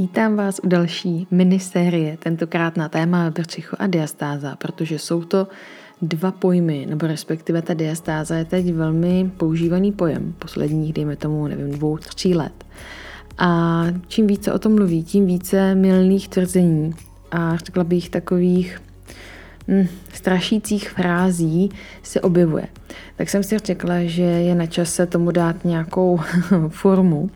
Vítám 0.00 0.36
vás 0.36 0.60
u 0.64 0.68
další 0.68 1.26
minisérie, 1.30 2.16
tentokrát 2.16 2.76
na 2.76 2.88
téma 2.88 3.30
brčicho 3.30 3.76
a 3.78 3.86
diastáza, 3.86 4.56
protože 4.56 4.98
jsou 4.98 5.24
to 5.24 5.48
dva 6.02 6.30
pojmy, 6.30 6.86
nebo 6.88 7.06
respektive 7.06 7.62
ta 7.62 7.74
diastáza 7.74 8.36
je 8.36 8.44
teď 8.44 8.72
velmi 8.72 9.30
používaný 9.36 9.92
pojem 9.92 10.34
posledních, 10.38 10.92
dejme 10.92 11.16
tomu, 11.16 11.46
nevím, 11.46 11.70
dvou, 11.70 11.96
tří 11.96 12.34
let. 12.34 12.64
A 13.38 13.82
čím 14.08 14.26
více 14.26 14.52
o 14.52 14.58
tom 14.58 14.74
mluví, 14.74 15.04
tím 15.04 15.26
více 15.26 15.74
milných 15.74 16.28
tvrzení 16.28 16.94
a 17.30 17.56
řekla 17.56 17.84
bych 17.84 18.10
takových 18.10 18.82
hm, 19.68 19.86
strašících 20.12 20.90
frází 20.90 21.70
se 22.02 22.20
objevuje. 22.20 22.66
Tak 23.16 23.30
jsem 23.30 23.42
si 23.42 23.58
řekla, 23.58 23.94
že 24.02 24.22
je 24.22 24.54
na 24.54 24.66
čase 24.66 25.06
tomu 25.06 25.30
dát 25.30 25.64
nějakou 25.64 26.20
formu 26.68 27.30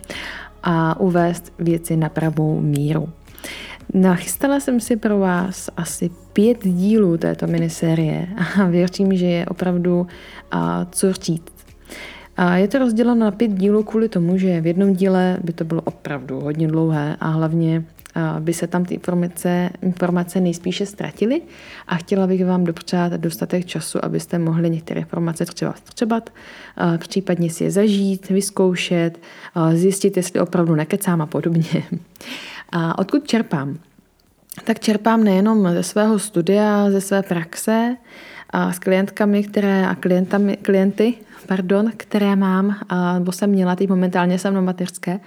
a 0.64 1.00
uvést 1.00 1.52
věci 1.58 1.96
na 1.96 2.08
pravou 2.08 2.60
míru. 2.60 3.08
Nachystala 3.94 4.60
jsem 4.60 4.80
si 4.80 4.96
pro 4.96 5.18
vás 5.18 5.70
asi 5.76 6.10
pět 6.32 6.58
dílů 6.64 7.16
této 7.16 7.46
minisérie 7.46 8.26
a 8.60 8.64
věřím, 8.64 9.16
že 9.16 9.26
je 9.26 9.46
opravdu 9.46 10.06
a, 10.50 10.86
co 10.90 11.12
říct. 11.12 11.54
A 12.36 12.56
je 12.56 12.68
to 12.68 12.78
rozděleno 12.78 13.24
na 13.24 13.30
pět 13.30 13.52
dílů 13.52 13.82
kvůli 13.82 14.08
tomu, 14.08 14.38
že 14.38 14.60
v 14.60 14.66
jednom 14.66 14.92
díle 14.92 15.38
by 15.44 15.52
to 15.52 15.64
bylo 15.64 15.80
opravdu 15.80 16.40
hodně 16.40 16.68
dlouhé 16.68 17.16
a 17.20 17.28
hlavně 17.28 17.84
by 18.40 18.54
se 18.54 18.66
tam 18.66 18.84
ty 18.84 18.94
informace, 18.94 19.70
informace 19.82 20.40
nejspíše 20.40 20.86
ztratily 20.86 21.42
a 21.88 21.96
chtěla 21.96 22.26
bych 22.26 22.44
vám 22.46 22.64
dopřát 22.64 23.12
dostatek 23.12 23.66
času, 23.66 24.04
abyste 24.04 24.38
mohli 24.38 24.70
některé 24.70 25.00
informace 25.00 25.44
třeba 25.44 25.74
střebat, 25.76 26.30
případně 26.98 27.50
si 27.50 27.64
je 27.64 27.70
zažít, 27.70 28.28
vyzkoušet, 28.28 29.18
zjistit, 29.72 30.16
jestli 30.16 30.40
opravdu 30.40 30.74
nekecám 30.74 31.22
a 31.22 31.26
podobně. 31.26 31.82
A 32.72 32.98
odkud 32.98 33.28
čerpám? 33.28 33.78
Tak 34.64 34.80
čerpám 34.80 35.24
nejenom 35.24 35.68
ze 35.72 35.82
svého 35.82 36.18
studia, 36.18 36.90
ze 36.90 37.00
své 37.00 37.22
praxe, 37.22 37.96
a 38.50 38.72
s 38.72 38.78
klientkami, 38.78 39.44
které, 39.44 39.86
a 39.86 39.94
klientami, 39.94 40.56
klienty, 40.56 41.14
pardon, 41.46 41.92
které 41.96 42.36
mám, 42.36 42.76
a, 42.88 43.18
nebo 43.18 43.32
jsem 43.32 43.50
měla, 43.50 43.76
teď 43.76 43.88
momentálně 43.88 44.38
jsem 44.38 44.54
na 44.54 44.60
mateřské, 44.60 45.20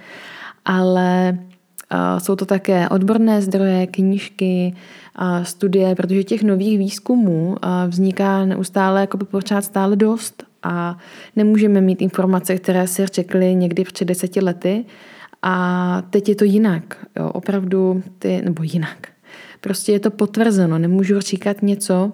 ale 0.65 1.37
jsou 2.17 2.35
to 2.35 2.45
také 2.45 2.89
odborné 2.89 3.41
zdroje, 3.41 3.87
knížky, 3.87 4.75
studie, 5.43 5.95
protože 5.95 6.23
těch 6.23 6.43
nových 6.43 6.77
výzkumů 6.77 7.55
vzniká 7.87 8.45
neustále, 8.45 9.01
jako 9.01 9.17
by 9.17 9.25
pořád 9.25 9.61
stále 9.61 9.95
dost 9.95 10.43
a 10.63 10.97
nemůžeme 11.35 11.81
mít 11.81 12.01
informace, 12.01 12.55
které 12.55 12.87
si 12.87 13.05
řekli 13.05 13.55
někdy 13.55 13.83
před 13.83 14.05
deseti 14.05 14.41
lety 14.41 14.85
a 15.41 16.03
teď 16.09 16.29
je 16.29 16.35
to 16.35 16.43
jinak. 16.43 17.05
Jo, 17.19 17.29
opravdu 17.29 18.03
ty, 18.19 18.41
nebo 18.41 18.63
jinak. 18.63 19.07
Prostě 19.61 19.91
je 19.91 19.99
to 19.99 20.11
potvrzeno. 20.11 20.77
Nemůžu 20.77 21.19
říkat 21.19 21.61
něco, 21.61 22.11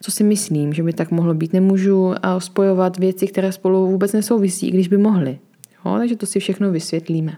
co 0.00 0.10
si 0.10 0.24
myslím, 0.24 0.72
že 0.72 0.82
by 0.82 0.92
tak 0.92 1.10
mohlo 1.10 1.34
být. 1.34 1.52
Nemůžu 1.52 2.14
spojovat 2.38 2.98
věci, 2.98 3.26
které 3.26 3.52
spolu 3.52 3.86
vůbec 3.86 4.12
nesouvisí, 4.12 4.68
i 4.68 4.70
když 4.70 4.88
by 4.88 4.96
mohly. 4.96 5.38
Jo, 5.84 5.96
takže 5.98 6.16
to 6.16 6.26
si 6.26 6.40
všechno 6.40 6.70
vysvětlíme. 6.70 7.36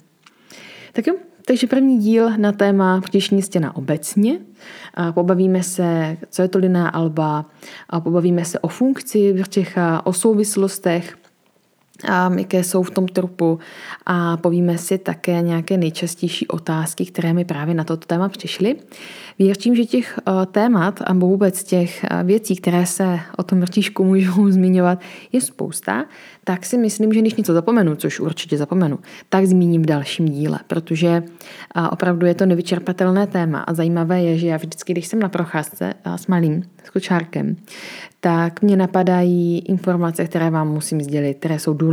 Tak 0.93 1.07
jo, 1.07 1.15
takže 1.49 1.67
první 1.67 1.99
díl 1.99 2.37
na 2.37 2.53
téma 2.53 3.01
břišní 3.01 3.43
stěna 3.43 3.77
obecně. 3.77 4.39
Pobavíme 5.15 5.63
se, 5.63 6.17
co 6.31 6.43
je 6.43 6.49
to 6.49 6.59
liná 6.59 6.89
alba, 6.89 7.47
a 7.91 8.01
pobavíme 8.01 8.45
se 8.45 8.59
o 8.59 8.69
funkci 8.69 9.33
břicha, 9.33 10.07
o 10.07 10.13
souvislostech, 10.13 11.17
jaké 12.39 12.65
jsou 12.65 12.83
v 12.83 12.91
tom 12.91 13.09
trupu? 13.09 13.59
A 14.07 14.37
povíme 14.37 14.79
si 14.79 14.99
také 14.99 15.43
nějaké 15.43 15.77
nejčastější 15.77 16.49
otázky, 16.49 17.07
které 17.07 17.33
mi 17.33 17.45
právě 17.45 17.75
na 17.75 17.85
toto 17.85 18.07
téma 18.07 18.29
přišly. 18.29 18.77
Věřím, 19.39 19.77
že 19.77 19.85
těch 19.85 20.19
eh, 20.19 20.47
témat 20.47 21.01
a 21.07 21.13
vůbec 21.13 21.65
těch 21.65 22.05
eh, 22.05 22.25
věcí, 22.25 22.57
které 22.57 22.87
se 22.87 23.19
o 23.37 23.43
tom 23.43 23.61
vrtíšku 23.61 24.05
můžou 24.05 24.49
zmiňovat, 24.51 25.01
je 25.33 25.41
spousta, 25.41 26.05
tak 26.45 26.67
si 26.67 26.79
myslím, 26.79 27.13
že 27.13 27.21
když 27.21 27.35
něco 27.35 27.53
zapomenu, 27.53 27.97
což 27.97 28.21
určitě 28.21 28.59
zapomenu, 28.59 28.99
tak 29.29 29.47
zmíním 29.47 29.83
v 29.83 29.87
dalším 29.87 30.29
díle, 30.29 30.59
protože 30.67 31.09
eh, 31.77 31.89
opravdu 31.91 32.27
je 32.27 32.35
to 32.35 32.47
nevyčerpatelné 32.47 33.27
téma. 33.27 33.61
A 33.61 33.75
zajímavé 33.75 34.23
je, 34.23 34.39
že 34.39 34.47
já 34.47 34.57
vždycky, 34.57 34.93
když 34.93 35.07
jsem 35.07 35.19
na 35.19 35.29
procházce 35.29 35.95
s 36.17 36.27
malým, 36.27 36.63
s 36.85 36.91
kočárkem, 36.91 37.57
tak 38.21 38.63
mě 38.63 38.77
napadají 38.77 39.59
informace, 39.59 40.25
které 40.25 40.51
vám 40.51 40.69
musím 40.69 41.01
sdělit, 41.01 41.35
které 41.35 41.59
jsou 41.59 41.75
důležité, 41.75 41.86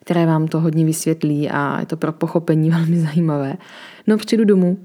které 0.00 0.26
vám 0.26 0.48
to 0.48 0.60
hodně 0.60 0.84
vysvětlí 0.84 1.50
a 1.50 1.80
je 1.80 1.86
to 1.86 1.96
pro 1.96 2.12
pochopení 2.12 2.70
velmi 2.76 3.00
zajímavé. 3.00 3.56
No 4.06 4.18
přijdu 4.18 4.44
domů, 4.44 4.78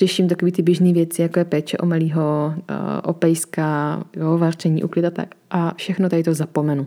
řeším 0.00 0.28
takové 0.28 0.52
ty 0.52 0.62
běžné 0.62 0.92
věci, 0.92 1.22
jako 1.22 1.38
je 1.38 1.44
péče 1.44 1.78
o 1.78 1.86
malýho, 1.86 2.54
eh, 2.68 2.74
o 3.02 3.12
pejska, 3.12 4.02
jo, 4.16 4.38
varčení, 4.38 4.84
uklid 4.84 5.04
a 5.04 5.10
tak. 5.10 5.28
A 5.50 5.74
všechno 5.76 6.08
tady 6.08 6.22
to 6.22 6.34
zapomenu. 6.34 6.86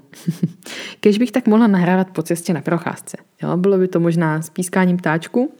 Kež 0.99 1.17
bych 1.17 1.31
tak 1.31 1.47
mohla 1.47 1.67
nahrávat 1.67 2.09
po 2.09 2.21
cestě 2.21 2.53
na 2.53 2.61
procházce. 2.61 3.17
Jo, 3.43 3.57
bylo 3.57 3.77
by 3.77 3.87
to 3.87 3.99
možná 3.99 4.41
s 4.41 4.49
pískáním 4.49 4.97
ptáčku, 4.97 5.53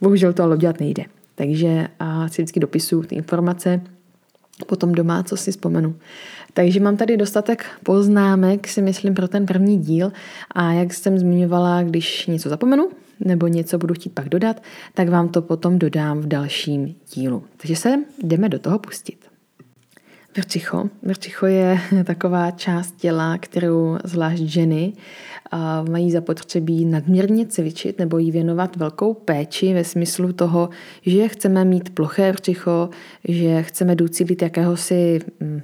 bohužel 0.00 0.32
to 0.32 0.42
ale 0.42 0.56
dělat 0.56 0.80
nejde. 0.80 1.04
Takže 1.34 1.88
a 1.98 2.28
si 2.28 2.42
vždycky 2.42 2.60
dopisuju 2.60 3.02
ty 3.02 3.14
informace, 3.14 3.80
potom 4.66 4.92
doma, 4.92 5.22
co 5.22 5.36
si 5.36 5.50
vzpomenu. 5.50 5.94
Takže 6.54 6.80
mám 6.80 6.96
tady 6.96 7.16
dostatek 7.16 7.66
poznámek, 7.82 8.68
si 8.68 8.82
myslím, 8.82 9.14
pro 9.14 9.28
ten 9.28 9.46
první 9.46 9.78
díl 9.78 10.12
a 10.50 10.72
jak 10.72 10.94
jsem 10.94 11.18
zmiňovala, 11.18 11.82
když 11.82 12.26
něco 12.26 12.48
zapomenu 12.48 12.88
nebo 13.20 13.46
něco 13.46 13.78
budu 13.78 13.94
chtít 13.94 14.10
pak 14.10 14.28
dodat, 14.28 14.62
tak 14.94 15.08
vám 15.08 15.28
to 15.28 15.42
potom 15.42 15.78
dodám 15.78 16.20
v 16.20 16.26
dalším 16.26 16.94
dílu. 17.14 17.42
Takže 17.56 17.76
se 17.76 17.94
jdeme 18.22 18.48
do 18.48 18.58
toho 18.58 18.78
pustit. 18.78 19.30
Vrčicho. 20.36 20.88
Vrčicho 21.02 21.46
je 21.46 21.80
taková 22.04 22.50
část 22.50 22.96
těla, 22.96 23.38
kterou 23.38 23.98
zvlášť 24.04 24.42
ženy 24.42 24.92
mají 25.90 26.10
zapotřebí 26.10 26.84
nadměrně 26.84 27.46
cvičit 27.46 27.98
nebo 27.98 28.18
jí 28.18 28.30
věnovat 28.30 28.76
velkou 28.76 29.14
péči 29.14 29.74
ve 29.74 29.84
smyslu 29.84 30.32
toho, 30.32 30.68
že 31.02 31.28
chceme 31.28 31.64
mít 31.64 31.94
ploché 31.94 32.32
vrčicho, 32.32 32.90
že 33.28 33.62
chceme 33.62 33.94
docílit 33.94 34.42
jakéhosi 34.42 35.20
mm, 35.40 35.60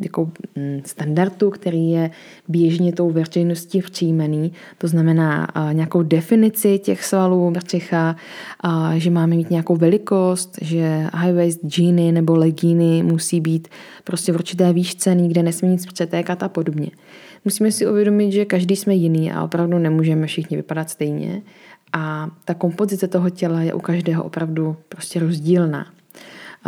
jako 0.00 0.30
mm, 0.56 0.80
standardu, 0.84 1.50
který 1.50 1.90
je 1.90 2.10
běžně 2.48 2.92
tou 2.92 3.10
veřejností 3.10 3.82
přijímaný, 3.82 4.52
to 4.78 4.88
znamená 4.88 5.48
nějakou 5.72 6.02
definici 6.02 6.78
těch 6.78 7.04
svalů 7.04 7.50
břicha, 7.50 8.16
že 8.96 9.10
máme 9.10 9.36
mít 9.36 9.50
nějakou 9.50 9.76
velikost, 9.76 10.58
že 10.62 11.06
high 11.14 11.32
waist 11.34 11.60
džíny 11.66 12.12
nebo 12.12 12.36
legíny 12.36 13.02
musí 13.02 13.40
být 13.40 13.68
prostě 14.04 14.32
v 14.32 14.34
určité 14.34 14.72
výšce, 14.72 15.14
nikde 15.14 15.42
nesmí 15.42 15.68
nic 15.68 15.86
přetékat 15.86 16.42
a 16.42 16.48
podobně. 16.48 16.90
Musíme 17.44 17.72
si 17.72 17.86
uvědomit, 17.86 18.32
že 18.32 18.44
každý 18.44 18.76
jsme 18.76 18.94
jiný 18.94 19.32
a 19.32 19.44
opravdu 19.44 19.78
nemůžeme 19.78 20.26
všichni 20.26 20.56
vypadat 20.56 20.90
stejně 20.90 21.42
a 21.92 22.30
ta 22.44 22.54
kompozice 22.54 23.08
toho 23.08 23.30
těla 23.30 23.62
je 23.62 23.74
u 23.74 23.80
každého 23.80 24.24
opravdu 24.24 24.76
prostě 24.88 25.20
rozdílná. 25.20 25.86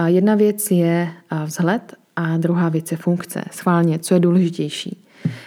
Jedna 0.07 0.35
věc 0.35 0.71
je 0.71 1.09
vzhled 1.45 1.95
a 2.19 2.37
druhá 2.37 2.69
věc 2.69 2.91
je 2.91 2.97
funkce. 2.97 3.43
Schválně, 3.51 3.99
co 3.99 4.15
je 4.15 4.21
důležitější. 4.21 5.05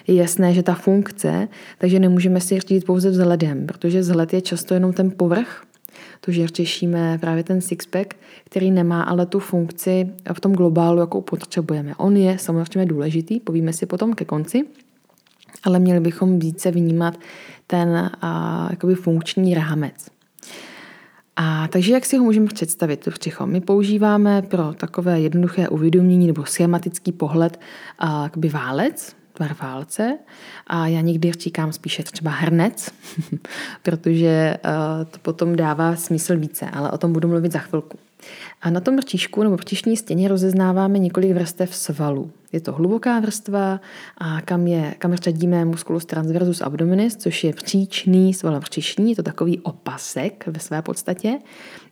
Je 0.08 0.16
jasné, 0.16 0.54
že 0.54 0.64
ta 0.64 0.74
funkce, 0.74 1.48
takže 1.78 2.00
nemůžeme 2.00 2.42
si 2.42 2.60
říct 2.60 2.84
pouze 2.84 3.10
vzhledem, 3.10 3.68
protože 3.68 4.00
vzhled 4.00 4.34
je 4.34 4.42
často 4.42 4.74
jenom 4.74 4.94
ten 4.94 5.12
povrch, 5.12 5.64
to, 6.22 6.32
že 6.32 6.48
řešíme 6.48 7.18
právě 7.22 7.44
ten 7.44 7.62
sixpack, 7.62 8.14
který 8.46 8.72
nemá 8.72 9.04
ale 9.04 9.26
tu 9.26 9.40
funkci 9.40 10.10
v 10.34 10.40
tom 10.40 10.54
globálu, 10.54 11.00
jakou 11.00 11.22
potřebujeme. 11.22 11.96
On 11.96 12.18
je 12.18 12.38
samozřejmě 12.38 12.86
důležitý, 12.86 13.40
povíme 13.40 13.74
si 13.74 13.86
potom 13.86 14.14
ke 14.14 14.26
konci, 14.26 14.66
ale 15.64 15.80
měli 15.80 16.00
bychom 16.00 16.40
více 16.40 16.72
vnímat 16.72 17.20
ten 17.68 18.12
a, 18.22 18.68
jakoby 18.72 18.96
funkční 18.96 19.54
rámec. 19.54 20.21
A 21.44 21.68
takže 21.68 21.94
jak 21.94 22.06
si 22.06 22.18
ho 22.18 22.24
můžeme 22.24 22.48
představit, 22.48 22.98
to 22.98 23.12
břicho? 23.12 23.46
My 23.46 23.62
používáme 23.62 24.42
pro 24.42 24.74
takové 24.74 25.20
jednoduché 25.20 25.70
uvědomění 25.70 26.28
nebo 26.28 26.46
schematický 26.46 27.12
pohled 27.12 27.60
a, 28.00 28.24
jakoby 28.24 28.50
válec, 28.50 29.16
tvar 29.34 29.56
válce 29.62 30.18
a 30.68 30.88
já 30.88 31.02
někdy 31.02 31.32
říkám 31.32 31.74
spíše 31.74 32.04
třeba 32.04 32.32
hrnec, 32.32 32.92
protože 33.84 34.58
to 35.12 35.20
potom 35.22 35.56
dává 35.56 35.96
smysl 35.96 36.38
více, 36.38 36.70
ale 36.70 36.92
o 36.92 36.98
tom 36.98 37.14
budu 37.14 37.28
mluvit 37.28 37.52
za 37.52 37.60
chvilku. 37.60 37.98
A 38.62 38.70
na 38.70 38.80
tom 38.80 38.98
rtíšku 38.98 39.44
nebo 39.44 39.56
rtišní 39.56 39.98
stěně 39.98 40.28
rozeznáváme 40.28 41.00
několik 41.00 41.32
vrstev 41.32 41.76
svalů. 41.76 42.32
Je 42.52 42.62
to 42.62 42.72
hluboká 42.72 43.20
vrstva 43.20 43.82
a 44.18 44.42
kam, 44.42 44.68
je, 44.68 44.96
kam 44.98 45.16
řadíme 45.16 45.66
musculus 45.66 46.06
transversus 46.06 46.62
abdominis, 46.62 47.16
což 47.16 47.44
je 47.44 47.54
příčný 47.54 48.34
sval 48.34 48.60
břišní, 48.60 49.10
je 49.10 49.16
to 49.16 49.24
takový 49.24 49.60
opasek 49.60 50.44
ve 50.48 50.60
své 50.60 50.82
podstatě. 50.82 51.40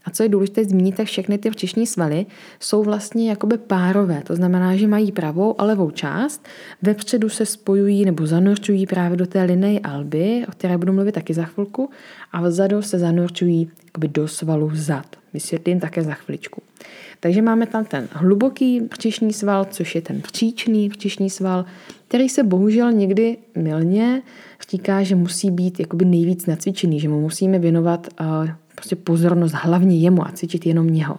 A 0.06 0.10
co 0.10 0.24
je 0.24 0.30
důležité 0.30 0.66
zmínit, 0.66 0.96
tak 0.96 1.08
všechny 1.08 1.38
ty 1.38 1.50
břišní 1.50 1.88
svaly 1.88 2.26
jsou 2.60 2.84
vlastně 2.84 3.30
jakoby 3.30 3.58
párové. 3.58 4.22
To 4.28 4.36
znamená, 4.36 4.76
že 4.76 4.88
mají 4.88 5.12
pravou 5.12 5.62
a 5.62 5.66
levou 5.66 5.92
část. 5.92 6.46
Vepředu 6.82 7.30
se 7.30 7.46
spojují 7.46 8.06
nebo 8.06 8.28
zanorčují 8.28 8.86
právě 8.86 9.18
do 9.18 9.26
té 9.26 9.44
linej 9.44 9.80
alby, 9.84 10.46
o 10.48 10.52
které 10.52 10.78
budu 10.78 10.94
mluvit 10.94 11.12
taky 11.12 11.34
za 11.34 11.46
chvilku. 11.46 11.90
A 12.32 12.42
vzadu 12.42 12.82
se 12.82 13.00
zanorčují 13.00 13.72
jakoby 13.86 14.08
do 14.08 14.28
svalu 14.28 14.72
zad. 14.74 15.06
Vysvětlím 15.34 15.80
také 15.80 16.02
za 16.02 16.14
chviličku. 16.14 16.62
Takže 17.20 17.42
máme 17.42 17.68
tam 17.68 17.86
ten 17.86 18.08
hluboký 18.12 18.82
břišní 18.82 19.34
sval, 19.34 19.66
což 19.66 19.96
je 19.96 20.02
ten 20.02 20.22
příčný 20.22 20.90
břišní 20.90 21.30
sval, 21.30 21.66
který 22.08 22.30
se 22.30 22.44
bohužel 22.44 22.92
někdy 22.92 23.38
milně 23.56 24.22
říká, 24.72 25.04
že 25.04 25.16
musí 25.16 25.52
být 25.52 25.80
jakoby 25.80 26.06
nejvíc 26.06 26.46
nacvičený, 26.46 27.00
že 27.00 27.10
mu 27.10 27.22
musíme 27.22 27.60
věnovat 27.60 28.08
uh, 28.22 28.50
prostě 28.80 28.96
pozornost 28.96 29.54
hlavně 29.54 30.00
jemu 30.00 30.28
a 30.28 30.32
cvičit 30.32 30.66
jenom 30.66 30.90
něho. 30.90 31.18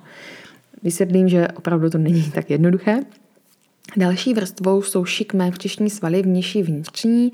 Vysvětlím, 0.82 1.28
že 1.28 1.48
opravdu 1.48 1.90
to 1.90 1.98
není 1.98 2.30
tak 2.34 2.50
jednoduché. 2.50 3.00
Další 3.96 4.34
vrstvou 4.34 4.82
jsou 4.82 5.04
šikmé 5.04 5.50
břišní 5.50 5.90
svaly, 5.90 6.22
vnější 6.22 6.62
vnitřní. 6.62 7.32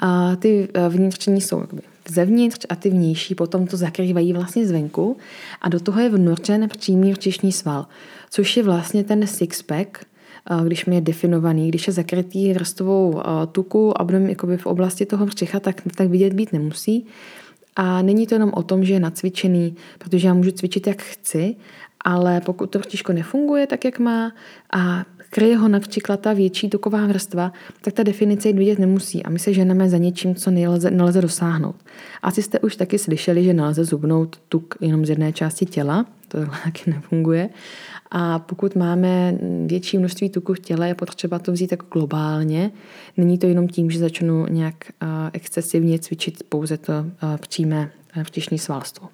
A 0.00 0.36
ty 0.36 0.68
e, 0.74 0.88
vnitřní 0.88 1.40
jsou 1.40 1.60
jakoby 1.60 1.82
zevnitř 2.08 2.66
a 2.68 2.76
ty 2.76 2.90
vnější 2.90 3.34
potom 3.34 3.66
to 3.66 3.76
zakrývají 3.76 4.32
vlastně 4.32 4.66
zvenku 4.66 5.16
a 5.60 5.68
do 5.68 5.80
toho 5.80 6.00
je 6.00 6.08
vnorčen 6.08 6.68
přímý 6.68 7.12
břišní 7.12 7.52
sval, 7.52 7.86
což 8.30 8.56
je 8.56 8.62
vlastně 8.62 9.04
ten 9.04 9.20
six-pack, 9.20 9.86
když 10.64 10.86
mi 10.86 10.94
je 10.94 11.00
definovaný, 11.00 11.68
když 11.68 11.86
je 11.86 11.92
zakrytý 11.92 12.52
vrstvou 12.52 13.22
tuku 13.52 14.00
abdomen 14.00 14.28
jakoby 14.28 14.56
v 14.56 14.66
oblasti 14.66 15.06
toho 15.06 15.26
břicha, 15.26 15.60
tak, 15.60 15.82
tak 15.96 16.08
vidět 16.08 16.32
být 16.32 16.52
nemusí. 16.52 17.06
A 17.76 18.02
není 18.02 18.26
to 18.26 18.34
jenom 18.34 18.50
o 18.54 18.62
tom, 18.62 18.84
že 18.84 18.94
je 18.94 19.00
nacvičený, 19.00 19.76
protože 19.98 20.28
já 20.28 20.34
můžu 20.34 20.50
cvičit, 20.50 20.86
jak 20.86 21.02
chci, 21.02 21.56
ale 22.04 22.40
pokud 22.40 22.70
to 22.70 22.78
břiško 22.78 23.12
nefunguje 23.12 23.66
tak, 23.66 23.84
jak 23.84 23.98
má 23.98 24.32
a 24.72 25.04
kryje 25.30 25.56
ho 25.56 25.68
například 25.68 26.20
ta 26.20 26.32
větší 26.32 26.70
tuková 26.70 27.06
vrstva, 27.06 27.52
tak 27.80 27.94
ta 27.94 28.02
definice 28.02 28.48
jít 28.48 28.58
vidět 28.58 28.78
nemusí 28.78 29.22
a 29.22 29.30
my 29.30 29.38
se 29.38 29.52
ženeme 29.52 29.88
za 29.88 29.98
něčím, 29.98 30.34
co 30.34 30.50
nelze, 30.50 30.90
nelze 30.90 31.20
dosáhnout. 31.20 31.76
Asi 32.22 32.42
jste 32.42 32.60
už 32.60 32.76
taky 32.76 32.98
slyšeli, 32.98 33.44
že 33.44 33.54
nelze 33.54 33.84
zubnout 33.84 34.36
tuk 34.48 34.74
jenom 34.80 35.06
z 35.06 35.10
jedné 35.10 35.32
části 35.32 35.66
těla, 35.66 36.06
to 36.28 36.38
taky 36.64 36.90
nefunguje. 36.90 37.48
A 38.10 38.38
pokud 38.38 38.76
máme 38.76 39.38
větší 39.66 39.98
množství 39.98 40.30
tuku 40.30 40.54
v 40.54 40.60
těle, 40.60 40.88
je 40.88 40.94
potřeba 40.94 41.38
to 41.38 41.52
vzít 41.52 41.70
jako 41.70 41.86
globálně. 41.92 42.70
Není 43.16 43.38
to 43.38 43.46
jenom 43.46 43.68
tím, 43.68 43.90
že 43.90 43.98
začnu 43.98 44.46
nějak 44.46 44.74
excesivně 45.32 45.98
cvičit 45.98 46.42
pouze 46.48 46.76
to 46.76 46.92
přímé 47.40 47.90
vtišní 48.22 48.58
svalstvo. 48.58 49.08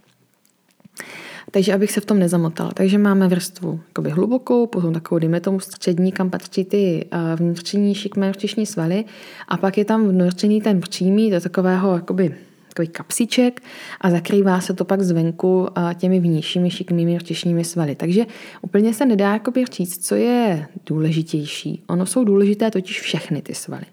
Takže 1.51 1.75
abych 1.75 1.93
se 1.93 2.01
v 2.01 2.05
tom 2.05 2.19
nezamotala. 2.19 2.71
Takže 2.75 2.99
máme 2.99 3.29
vrstvu 3.29 3.81
jakoby 3.89 4.11
hlubokou, 4.11 4.67
potom 4.67 4.93
takovou, 4.93 5.19
dejme 5.19 5.41
tomu 5.41 5.61
střední, 5.61 6.13
kam 6.13 6.31
patří 6.31 6.65
ty 6.65 7.07
vnitřní 7.37 7.95
šikmé 7.95 8.33
vtišní 8.33 8.67
svaly 8.67 9.05
a 9.49 9.57
pak 9.57 9.79
je 9.79 9.85
tam 9.85 10.09
vnitřní 10.09 10.61
ten 10.61 10.81
přímý 10.81 11.31
do 11.31 11.41
takového 11.41 11.95
jakoby 11.95 12.35
takový 12.75 12.89
kapsíček 12.89 13.63
a 14.01 14.11
zakrývá 14.11 14.61
se 14.61 14.75
to 14.75 14.85
pak 14.85 15.03
zvenku 15.03 15.69
těmi 15.95 16.21
vnějšími 16.21 16.71
šikmými 16.71 17.19
rtišními 17.19 17.65
svaly. 17.65 17.95
Takže 17.95 18.27
úplně 18.63 18.95
se 18.95 19.07
nedá 19.07 19.39
říct, 19.73 20.07
co 20.07 20.15
je 20.15 20.67
důležitější. 20.87 21.83
Ono 21.87 22.07
jsou 22.07 22.25
důležité 22.25 22.71
totiž 22.71 23.01
všechny 23.01 23.43
ty 23.43 23.55
svaly. 23.55 23.85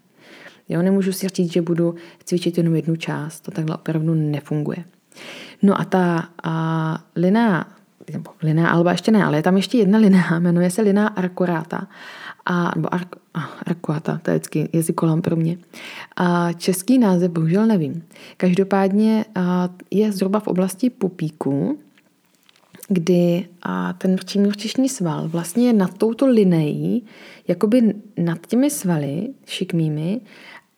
Jo, 0.70 0.82
nemůžu 0.82 1.12
si 1.12 1.28
říct, 1.28 1.54
že 1.54 1.62
budu 1.62 1.96
cvičit 2.24 2.58
jenom 2.58 2.76
jednu 2.76 2.96
část, 2.96 3.40
to 3.40 3.52
takhle 3.52 3.76
opravdu 3.76 4.14
nefunguje. 4.14 4.84
No 5.62 5.82
a 5.82 5.86
ta 5.86 6.30
a, 6.44 7.04
linea, 7.16 7.66
nebo 8.14 8.32
linea 8.44 8.68
alba 8.68 8.92
ještě 8.92 9.12
ne, 9.12 9.24
ale 9.24 9.38
je 9.38 9.44
tam 9.44 9.58
ještě 9.58 9.78
jedna 9.78 10.00
linea, 10.00 10.40
jmenuje 10.40 10.70
se 10.70 10.82
linea 10.82 11.08
arcorata 11.08 11.88
a, 12.50 12.72
nebo 12.76 12.94
ar, 12.94 13.06
arkuata, 13.66 14.20
to 14.24 14.32
je 14.32 14.38
vždycky 14.38 14.70
pro 15.22 15.36
mě. 15.36 15.58
A 16.16 16.54
český 16.54 16.98
název 16.98 17.32
bohužel 17.32 17.68
nevím. 17.68 18.04
Každopádně 18.38 19.26
a, 19.36 19.70
je 19.92 20.12
zhruba 20.12 20.40
v 20.40 20.48
oblasti 20.48 20.90
pupíku, 20.90 21.80
kdy 22.88 23.48
a 23.62 23.94
ten 23.94 24.16
přímý 24.16 24.90
sval 24.90 25.28
vlastně 25.30 25.68
je 25.68 25.74
nad 25.74 25.98
touto 25.98 26.28
lineí, 26.28 27.04
jakoby 27.48 27.94
nad 28.18 28.48
těmi 28.48 28.70
svaly 28.70 29.28
šikmými 29.46 30.22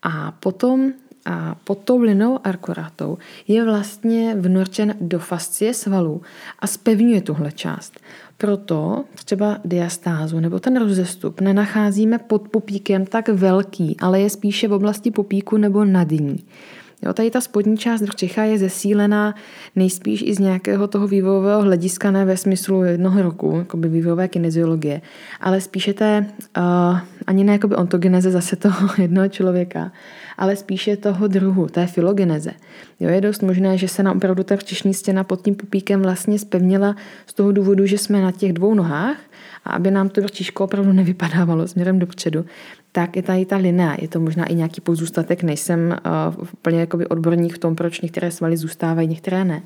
a 0.03 0.31
potom 0.31 0.93
a 1.25 1.55
pod 1.63 1.77
tou 1.77 2.01
linou 2.01 2.39
arkurátou 2.43 3.17
je 3.47 3.65
vlastně 3.65 4.35
vnorčen 4.39 4.95
do 5.01 5.19
fascie 5.19 5.73
svalů 5.73 6.21
a 6.59 6.67
spevňuje 6.67 7.21
tuhle 7.21 7.51
část. 7.51 7.99
Proto 8.37 9.03
třeba 9.25 9.57
diastázu 9.65 10.39
nebo 10.39 10.59
ten 10.59 10.79
rozestup 10.79 11.41
nenacházíme 11.41 12.17
pod 12.17 12.49
pupíkem 12.49 13.05
tak 13.05 13.29
velký, 13.29 13.97
ale 14.01 14.21
je 14.21 14.29
spíše 14.29 14.67
v 14.67 14.73
oblasti 14.73 15.11
pupíku 15.11 15.57
nebo 15.57 15.85
nad 15.85 16.11
ní. 16.11 16.43
Jo, 17.05 17.13
tady 17.13 17.31
ta 17.31 17.41
spodní 17.41 17.77
část 17.77 18.01
břicha 18.01 18.43
je 18.43 18.57
zesílená 18.57 19.35
nejspíš 19.75 20.21
i 20.21 20.35
z 20.35 20.39
nějakého 20.39 20.87
toho 20.87 21.07
vývojového 21.07 21.61
hlediska, 21.61 22.11
ne 22.11 22.25
ve 22.25 22.37
smyslu 22.37 22.83
jednoho 22.83 23.21
roku, 23.21 23.55
jako 23.57 23.77
by 23.77 23.89
vývojové 23.89 24.27
kineziologie, 24.27 25.01
ale 25.39 25.61
spíše 25.61 25.93
té, 25.93 26.25
uh, 26.57 26.99
ani 27.27 27.43
ne 27.43 27.53
jakoby 27.53 27.75
ontogeneze 27.75 28.31
zase 28.31 28.55
toho 28.55 28.89
jednoho 28.97 29.27
člověka, 29.27 29.91
ale 30.37 30.55
spíše 30.55 30.97
toho 30.97 31.27
druhu, 31.27 31.67
té 31.67 31.87
filogeneze. 31.87 32.51
Jo, 32.99 33.09
je 33.09 33.21
dost 33.21 33.43
možné, 33.43 33.77
že 33.77 33.87
se 33.87 34.03
nám 34.03 34.17
opravdu 34.17 34.43
ta 34.43 34.55
včišní 34.55 34.93
stěna 34.93 35.23
pod 35.23 35.41
tím 35.41 35.55
pupíkem 35.55 36.01
vlastně 36.01 36.39
spevnila 36.39 36.95
z 37.27 37.33
toho 37.33 37.51
důvodu, 37.51 37.85
že 37.85 37.97
jsme 37.97 38.21
na 38.21 38.31
těch 38.31 38.53
dvou 38.53 38.73
nohách 38.73 39.17
a 39.65 39.69
aby 39.69 39.91
nám 39.91 40.09
to 40.09 40.21
vrčiško 40.21 40.63
opravdu 40.63 40.93
nevypadávalo 40.93 41.67
směrem 41.67 41.99
dopředu, 41.99 42.45
tak 42.91 43.15
je 43.15 43.21
tady 43.21 43.45
ta 43.45 43.57
linea. 43.57 43.95
Je 44.01 44.07
to 44.07 44.19
možná 44.19 44.45
i 44.45 44.55
nějaký 44.55 44.81
pozůstatek, 44.81 45.43
nejsem 45.43 45.97
uh, 46.37 46.43
úplně 46.53 46.79
jakoby 46.79 47.07
odborník 47.07 47.55
v 47.55 47.57
tom, 47.57 47.75
proč 47.75 48.01
některé 48.01 48.31
svaly 48.31 48.57
zůstávají, 48.57 49.07
některé 49.07 49.45
ne. 49.45 49.61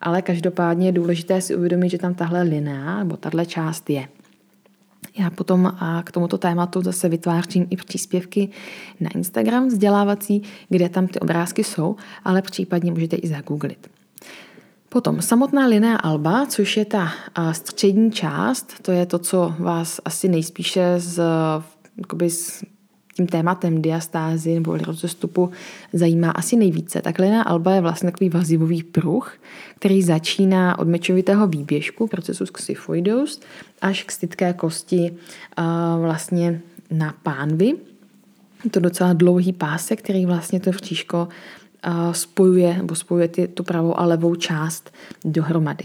Ale 0.00 0.22
každopádně 0.22 0.88
je 0.88 0.92
důležité 0.92 1.40
si 1.40 1.56
uvědomit, 1.56 1.88
že 1.88 1.98
tam 1.98 2.14
tahle 2.14 2.42
linea, 2.42 2.98
nebo 2.98 3.16
tahle 3.16 3.46
část 3.46 3.90
je. 3.90 4.08
Já 5.18 5.30
potom 5.30 5.66
a 5.66 6.02
k 6.02 6.12
tomuto 6.12 6.38
tématu 6.38 6.82
zase 6.82 7.08
vytvářím 7.08 7.66
i 7.70 7.76
příspěvky 7.76 8.48
na 9.00 9.10
Instagram 9.14 9.68
vzdělávací, 9.68 10.42
kde 10.68 10.88
tam 10.88 11.06
ty 11.06 11.20
obrázky 11.20 11.64
jsou, 11.64 11.96
ale 12.24 12.42
případně 12.42 12.92
můžete 12.92 13.16
i 13.16 13.28
zagooglit. 13.28 13.90
Potom 14.88 15.22
samotná 15.22 15.66
linea 15.66 15.96
alba, 15.96 16.46
což 16.46 16.76
je 16.76 16.84
ta 16.84 17.12
střední 17.52 18.12
část, 18.12 18.82
to 18.82 18.92
je 18.92 19.06
to, 19.06 19.18
co 19.18 19.54
vás 19.58 20.00
asi 20.04 20.28
nejspíše 20.28 20.94
z, 20.96 21.20
s 22.28 22.64
tím 23.16 23.26
tématem 23.26 23.82
diastázy 23.82 24.54
nebo 24.54 24.76
rozestupu 24.76 25.50
zajímá 25.92 26.30
asi 26.30 26.56
nejvíce. 26.56 27.02
Tak 27.02 27.18
linea 27.18 27.42
alba 27.42 27.72
je 27.72 27.80
vlastně 27.80 28.10
takový 28.10 28.30
vazivový 28.30 28.82
pruh, 28.82 29.32
který 29.78 30.02
začíná 30.02 30.78
od 30.78 30.88
mečovitého 30.88 31.46
výběžku, 31.46 32.06
procesu 32.06 32.44
xyphoideus, 32.44 33.40
až 33.82 34.02
k 34.02 34.12
stytké 34.12 34.52
kosti 34.52 35.16
vlastně 36.00 36.60
na 36.90 37.14
pánvi. 37.22 37.72
To 38.70 38.80
docela 38.80 39.12
dlouhý 39.12 39.52
pásek, 39.52 40.02
který 40.02 40.26
vlastně 40.26 40.60
to 40.60 40.70
vříško 40.70 41.28
spojuje, 42.12 42.76
nebo 42.76 42.94
spojuje 42.94 43.28
ty, 43.28 43.48
tu 43.48 43.64
pravou 43.64 44.00
a 44.00 44.04
levou 44.04 44.34
část 44.34 44.94
dohromady. 45.24 45.84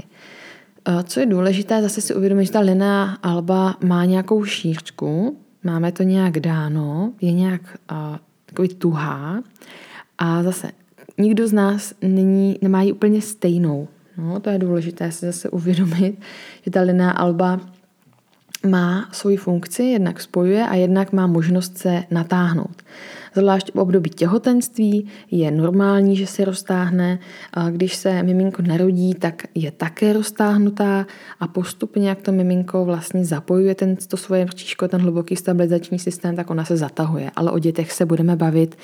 Co 1.03 1.19
je 1.19 1.25
důležité, 1.25 1.81
zase 1.81 2.01
si 2.01 2.15
uvědomit, 2.15 2.45
že 2.45 2.51
ta 2.51 2.59
linea 2.59 3.03
alba 3.23 3.77
má 3.83 4.05
nějakou 4.05 4.45
šířku, 4.45 5.37
máme 5.63 5.91
to 5.91 6.03
nějak 6.03 6.39
dáno, 6.39 7.13
je 7.21 7.31
nějak 7.31 7.61
uh, 7.91 7.97
takový 8.45 8.69
tuhá 8.69 9.43
a 10.17 10.43
zase 10.43 10.71
nikdo 11.17 11.47
z 11.47 11.53
nás 11.53 11.93
není, 12.01 12.57
nemá 12.61 12.81
ji 12.81 12.91
úplně 12.91 13.21
stejnou. 13.21 13.87
No, 14.17 14.39
to 14.39 14.49
je 14.49 14.59
důležité 14.59 15.11
si 15.11 15.25
zase 15.25 15.49
uvědomit, 15.49 16.19
že 16.65 16.71
ta 16.71 16.81
linea 16.81 17.11
alba 17.11 17.59
má 18.67 19.09
svoji 19.11 19.37
funkci, 19.37 19.83
jednak 19.83 20.21
spojuje 20.21 20.67
a 20.67 20.75
jednak 20.75 21.13
má 21.13 21.27
možnost 21.27 21.77
se 21.77 22.03
natáhnout. 22.11 22.83
Zvlášť 23.35 23.71
v 23.73 23.79
období 23.79 24.09
těhotenství 24.09 25.07
je 25.31 25.51
normální, 25.51 26.15
že 26.15 26.27
se 26.27 26.45
roztáhne. 26.45 27.19
Když 27.71 27.95
se 27.95 28.23
miminko 28.23 28.61
narodí, 28.61 29.13
tak 29.13 29.43
je 29.55 29.71
také 29.71 30.13
roztáhnutá 30.13 31.05
a 31.39 31.47
postupně, 31.47 32.09
jak 32.09 32.21
to 32.21 32.31
miminko 32.31 32.85
vlastně 32.85 33.25
zapojuje 33.25 33.75
ten, 33.75 33.95
to 33.95 34.17
svoje 34.17 34.45
vříško, 34.45 34.87
ten 34.87 35.01
hluboký 35.01 35.35
stabilizační 35.35 35.99
systém, 35.99 36.35
tak 36.35 36.49
ona 36.49 36.65
se 36.65 36.77
zatahuje. 36.77 37.31
Ale 37.35 37.51
o 37.51 37.59
dětech 37.59 37.91
se 37.91 38.05
budeme 38.05 38.35
bavit 38.35 38.77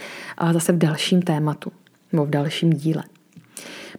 zase 0.54 0.72
v 0.72 0.78
dalším 0.78 1.22
tématu 1.22 1.72
nebo 2.14 2.26
v 2.26 2.30
dalším 2.30 2.74
díle. 2.74 3.04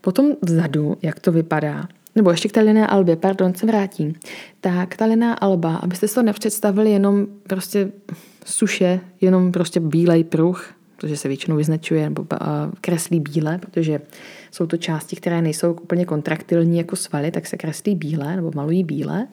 Potom 0.01 0.33
vzadu, 0.43 0.97
jak 1.03 1.21
to 1.21 1.33
vypadá, 1.33 1.89
nebo 2.15 2.31
ještě 2.31 2.49
k 2.49 2.53
té 2.53 2.61
liné 2.61 2.87
albě, 2.87 3.17
pardon, 3.17 3.55
se 3.55 3.67
vrátím, 3.67 4.15
tak 4.61 4.97
ta 4.97 5.05
liná 5.05 5.35
alba, 5.35 5.77
abyste 5.77 6.09
si 6.09 6.15
to 6.15 6.23
nepředstavili 6.23 6.91
jenom 6.91 7.27
prostě 7.43 7.93
suše 8.49 9.01
jenom 9.21 9.53
prostě 9.53 9.81
bílej 9.81 10.25
pruh, 10.25 10.71
protože 10.97 11.17
se 11.17 11.29
většinou 11.29 11.57
vyznačuje 11.57 12.03
nebo 12.05 12.27
kreslí 12.81 13.21
bíle, 13.21 13.59
protože 13.59 14.01
jsou 14.51 14.67
to 14.67 14.77
části, 14.77 15.17
které 15.17 15.43
nejsou 15.43 15.73
úplně 15.73 16.05
kontraktilní 16.05 16.79
jako 16.79 16.97
svaly, 16.97 17.31
tak 17.31 17.47
se 17.47 17.57
kreslí 17.57 17.95
bíle 17.95 18.37
nebo 18.37 18.51
malují 18.55 18.85
bíle. 18.85 19.27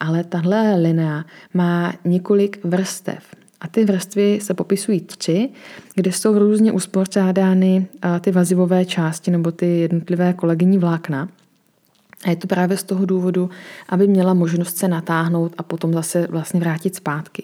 Ale 0.00 0.24
tahle 0.24 0.76
linea 0.76 1.24
má 1.54 1.92
několik 2.04 2.64
vrstev. 2.64 3.24
A 3.60 3.68
ty 3.68 3.84
vrstvy 3.84 4.38
se 4.42 4.54
popisují 4.54 5.00
tři, 5.00 5.48
kde 5.94 6.12
jsou 6.12 6.38
různě 6.38 6.72
uspořádány 6.72 7.86
ty 8.20 8.30
vazivové 8.30 8.84
části 8.84 9.30
nebo 9.30 9.52
ty 9.52 9.66
jednotlivé 9.66 10.32
kolegení 10.32 10.78
vlákna. 10.78 11.28
A 12.24 12.30
je 12.30 12.36
to 12.36 12.46
právě 12.46 12.76
z 12.76 12.82
toho 12.82 13.06
důvodu, 13.06 13.50
aby 13.88 14.08
měla 14.08 14.34
možnost 14.34 14.76
se 14.76 14.88
natáhnout 14.88 15.52
a 15.58 15.62
potom 15.62 15.92
zase 15.92 16.26
vlastně 16.30 16.60
vrátit 16.60 16.94
zpátky. 16.94 17.42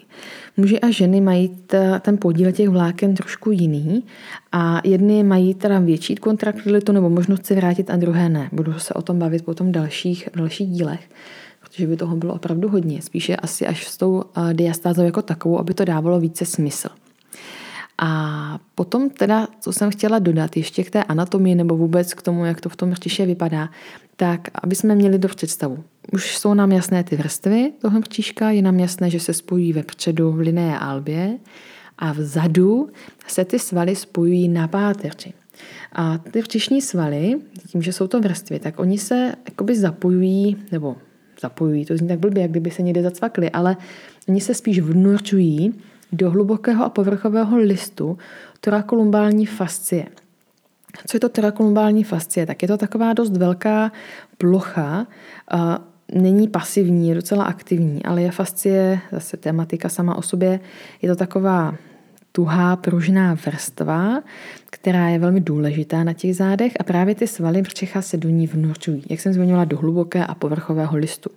Muži 0.57 0.81
a 0.81 0.91
ženy 0.91 1.21
mají 1.21 1.59
ten 2.01 2.19
podíl 2.19 2.53
těch 2.53 2.69
vláken 2.69 3.15
trošku 3.15 3.51
jiný 3.51 4.05
a 4.53 4.81
jedny 4.85 5.23
mají 5.23 5.55
teda 5.55 5.79
větší 5.79 6.15
kontraktilitu 6.15 6.93
nebo 6.93 7.11
možnost 7.11 7.47
se 7.47 7.55
vrátit 7.55 7.91
a 7.91 7.97
druhé 7.97 8.29
ne. 8.29 8.49
Budu 8.53 8.79
se 8.79 8.95
o 8.95 9.03
tom 9.03 9.19
bavit 9.19 9.45
potom 9.45 9.69
v 9.69 9.73
dalších, 9.73 10.29
dalších 10.37 10.69
dílech 10.69 11.09
protože 11.61 11.87
by 11.87 11.97
toho 11.97 12.17
bylo 12.17 12.35
opravdu 12.35 12.69
hodně. 12.69 13.03
Spíše 13.03 13.37
asi 13.37 13.67
až 13.67 13.87
s 13.87 13.97
tou 13.97 14.25
diastázou 14.53 15.03
jako 15.03 15.23
takovou, 15.23 15.59
aby 15.59 15.75
to 15.75 15.85
dávalo 15.85 16.21
více 16.21 16.45
smysl. 16.45 16.89
A 17.99 18.59
potom 18.75 19.11
teda, 19.11 19.49
co 19.61 19.73
jsem 19.73 19.91
chtěla 19.91 20.19
dodat 20.19 20.57
ještě 20.57 20.85
k 20.85 20.91
té 20.91 21.05
anatomii 21.05 21.55
nebo 21.55 21.77
vůbec 21.77 22.15
k 22.15 22.23
tomu, 22.23 22.45
jak 22.45 22.61
to 22.61 22.69
v 22.69 22.77
tom 22.77 22.93
rtiše 22.93 23.27
vypadá, 23.27 23.69
tak 24.17 24.49
aby 24.63 24.75
jsme 24.75 24.95
měli 24.95 25.19
do 25.19 25.29
představu. 25.29 25.85
Už 26.13 26.39
jsou 26.39 26.55
nám 26.55 26.73
jasné 26.73 27.05
ty 27.05 27.17
vrstvy 27.17 27.73
toho 27.79 28.01
rtiška, 28.01 28.51
je 28.51 28.63
nám 28.63 28.81
jasné, 28.81 29.11
že 29.11 29.21
se 29.21 29.33
spojují 29.33 29.73
vepředu 29.73 30.33
v 30.33 30.39
linie 30.39 30.79
albě 30.79 31.39
a 31.99 32.13
vzadu 32.13 32.89
se 33.27 33.45
ty 33.45 33.59
svaly 33.59 33.97
spojují 33.97 34.49
na 34.49 34.69
páteři. 34.69 35.33
A 35.93 36.19
ty 36.19 36.41
rtišní 36.41 36.83
svaly, 36.83 37.35
tím, 37.67 37.83
že 37.83 37.93
jsou 37.93 38.07
to 38.07 38.21
vrstvy, 38.21 38.59
tak 38.59 38.79
oni 38.81 38.99
se 38.99 39.35
jakoby 39.49 39.77
zapojují, 39.77 40.57
nebo 40.73 40.97
zapojují, 41.41 41.85
to 41.85 41.97
zní 41.97 42.09
tak 42.09 42.19
blbě, 42.19 42.43
jak 42.43 42.51
kdyby 42.51 42.71
se 42.71 42.83
někde 42.83 43.03
zacvakli, 43.03 43.51
ale 43.51 43.77
oni 44.29 44.41
se 44.41 44.55
spíš 44.55 44.81
vnorčují 44.81 45.75
do 46.13 46.31
hlubokého 46.31 46.85
a 46.85 46.89
povrchového 46.89 47.57
listu 47.57 48.19
torakolumbální 48.61 49.47
fascie. 49.47 50.07
Co 51.07 51.17
je 51.17 51.21
to 51.21 51.29
torakolumbální 51.29 52.05
fascie? 52.05 52.47
Tak 52.47 52.63
je 52.63 52.69
to 52.69 52.77
taková 52.77 53.13
dost 53.13 53.37
velká 53.37 53.93
plocha, 54.39 55.07
není 56.13 56.49
pasivní, 56.49 57.09
je 57.09 57.15
docela 57.15 57.45
aktivní, 57.45 58.05
ale 58.05 58.23
je 58.23 58.31
fascie, 58.31 59.01
zase 59.13 59.37
tematika 59.37 59.89
sama 59.89 60.15
o 60.15 60.23
sobě, 60.23 60.61
je 61.03 61.09
to 61.09 61.17
taková 61.17 61.75
tuhá 62.33 62.77
pružná 62.77 63.35
vrstva, 63.35 64.23
která 64.71 65.09
je 65.09 65.19
velmi 65.19 65.41
důležitá 65.41 66.05
na 66.05 66.13
těch 66.13 66.37
zádech 66.37 66.73
a 66.81 66.85
právě 66.85 67.15
ty 67.15 67.27
svaly 67.27 67.63
břicha 67.63 68.03
se 68.03 68.17
do 68.17 68.29
ní 68.29 68.47
vnořují, 68.47 69.03
jak 69.11 69.21
jsem 69.21 69.33
zmiňovala, 69.33 69.65
do 69.65 69.77
hluboké 69.79 70.27
a 70.27 70.35
povrchového 70.35 70.97
listu. 70.97 71.31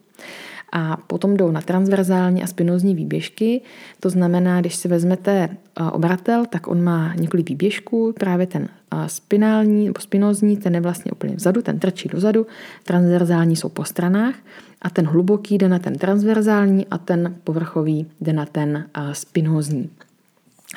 A 0.73 0.97
potom 0.97 1.37
jdou 1.37 1.51
na 1.51 1.61
transverzální 1.61 2.43
a 2.43 2.47
spinozní 2.47 2.95
výběžky. 2.95 3.61
To 3.99 4.09
znamená, 4.09 4.61
když 4.61 4.75
si 4.75 4.87
vezmete 4.87 5.49
obratel, 5.91 6.45
tak 6.45 6.67
on 6.67 6.83
má 6.83 7.13
několik 7.15 7.49
výběžků. 7.49 8.13
Právě 8.19 8.47
ten 8.47 8.69
spinální 9.07 9.85
nebo 9.85 9.99
spinozní, 9.99 10.57
ten 10.57 10.75
je 10.75 10.81
vlastně 10.81 11.11
úplně 11.11 11.35
vzadu, 11.35 11.61
ten 11.61 11.79
trčí 11.79 12.09
dozadu. 12.09 12.47
Transverzální 12.83 13.55
jsou 13.55 13.69
po 13.69 13.83
stranách 13.83 14.35
a 14.81 14.89
ten 14.89 15.05
hluboký 15.05 15.57
jde 15.57 15.69
na 15.69 15.79
ten 15.79 15.95
transverzální 15.95 16.87
a 16.87 16.97
ten 16.97 17.35
povrchový 17.43 18.07
jde 18.21 18.33
na 18.33 18.45
ten 18.45 18.85
spinozní. 19.11 19.89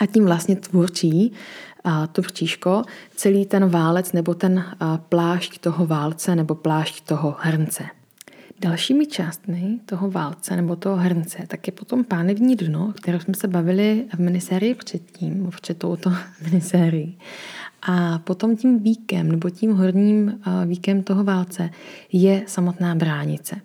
A 0.01 0.07
tím 0.07 0.25
vlastně 0.25 0.57
tvůrčí 0.57 1.33
to 2.13 2.23
vříško, 2.23 2.83
celý 3.17 3.47
ten 3.47 3.69
válec 3.69 4.13
nebo 4.13 4.35
ten 4.35 4.65
plášť 5.09 5.59
toho 5.59 5.87
válce 5.87 6.37
nebo 6.37 6.55
plášť 6.55 7.05
toho 7.05 7.37
hrnce. 7.39 7.85
Dalšími 8.63 9.07
částmi 9.07 9.79
toho 9.87 10.11
válce 10.11 10.57
nebo 10.57 10.77
toho 10.77 10.97
hrnce 10.97 11.45
tak 11.47 11.67
je 11.67 11.73
potom 11.73 12.05
pánevní 12.05 12.57
dno, 12.57 12.87
o 12.89 12.93
kterém 12.93 13.21
jsme 13.21 13.35
se 13.35 13.49
bavili 13.49 14.05
v 14.15 14.19
minisérii 14.19 14.75
předtím, 14.75 15.51
před 15.61 15.79
touto 15.79 16.13
minisérií. 16.45 17.19
A 17.83 18.19
potom 18.19 18.57
tím 18.57 18.79
víkem 18.79 19.33
nebo 19.33 19.51
tím 19.51 19.73
horním 19.73 20.41
víkem 20.67 21.03
toho 21.03 21.25
válce 21.25 21.71
je 22.13 22.43
samotná 22.47 22.95
bránice. 22.95 23.61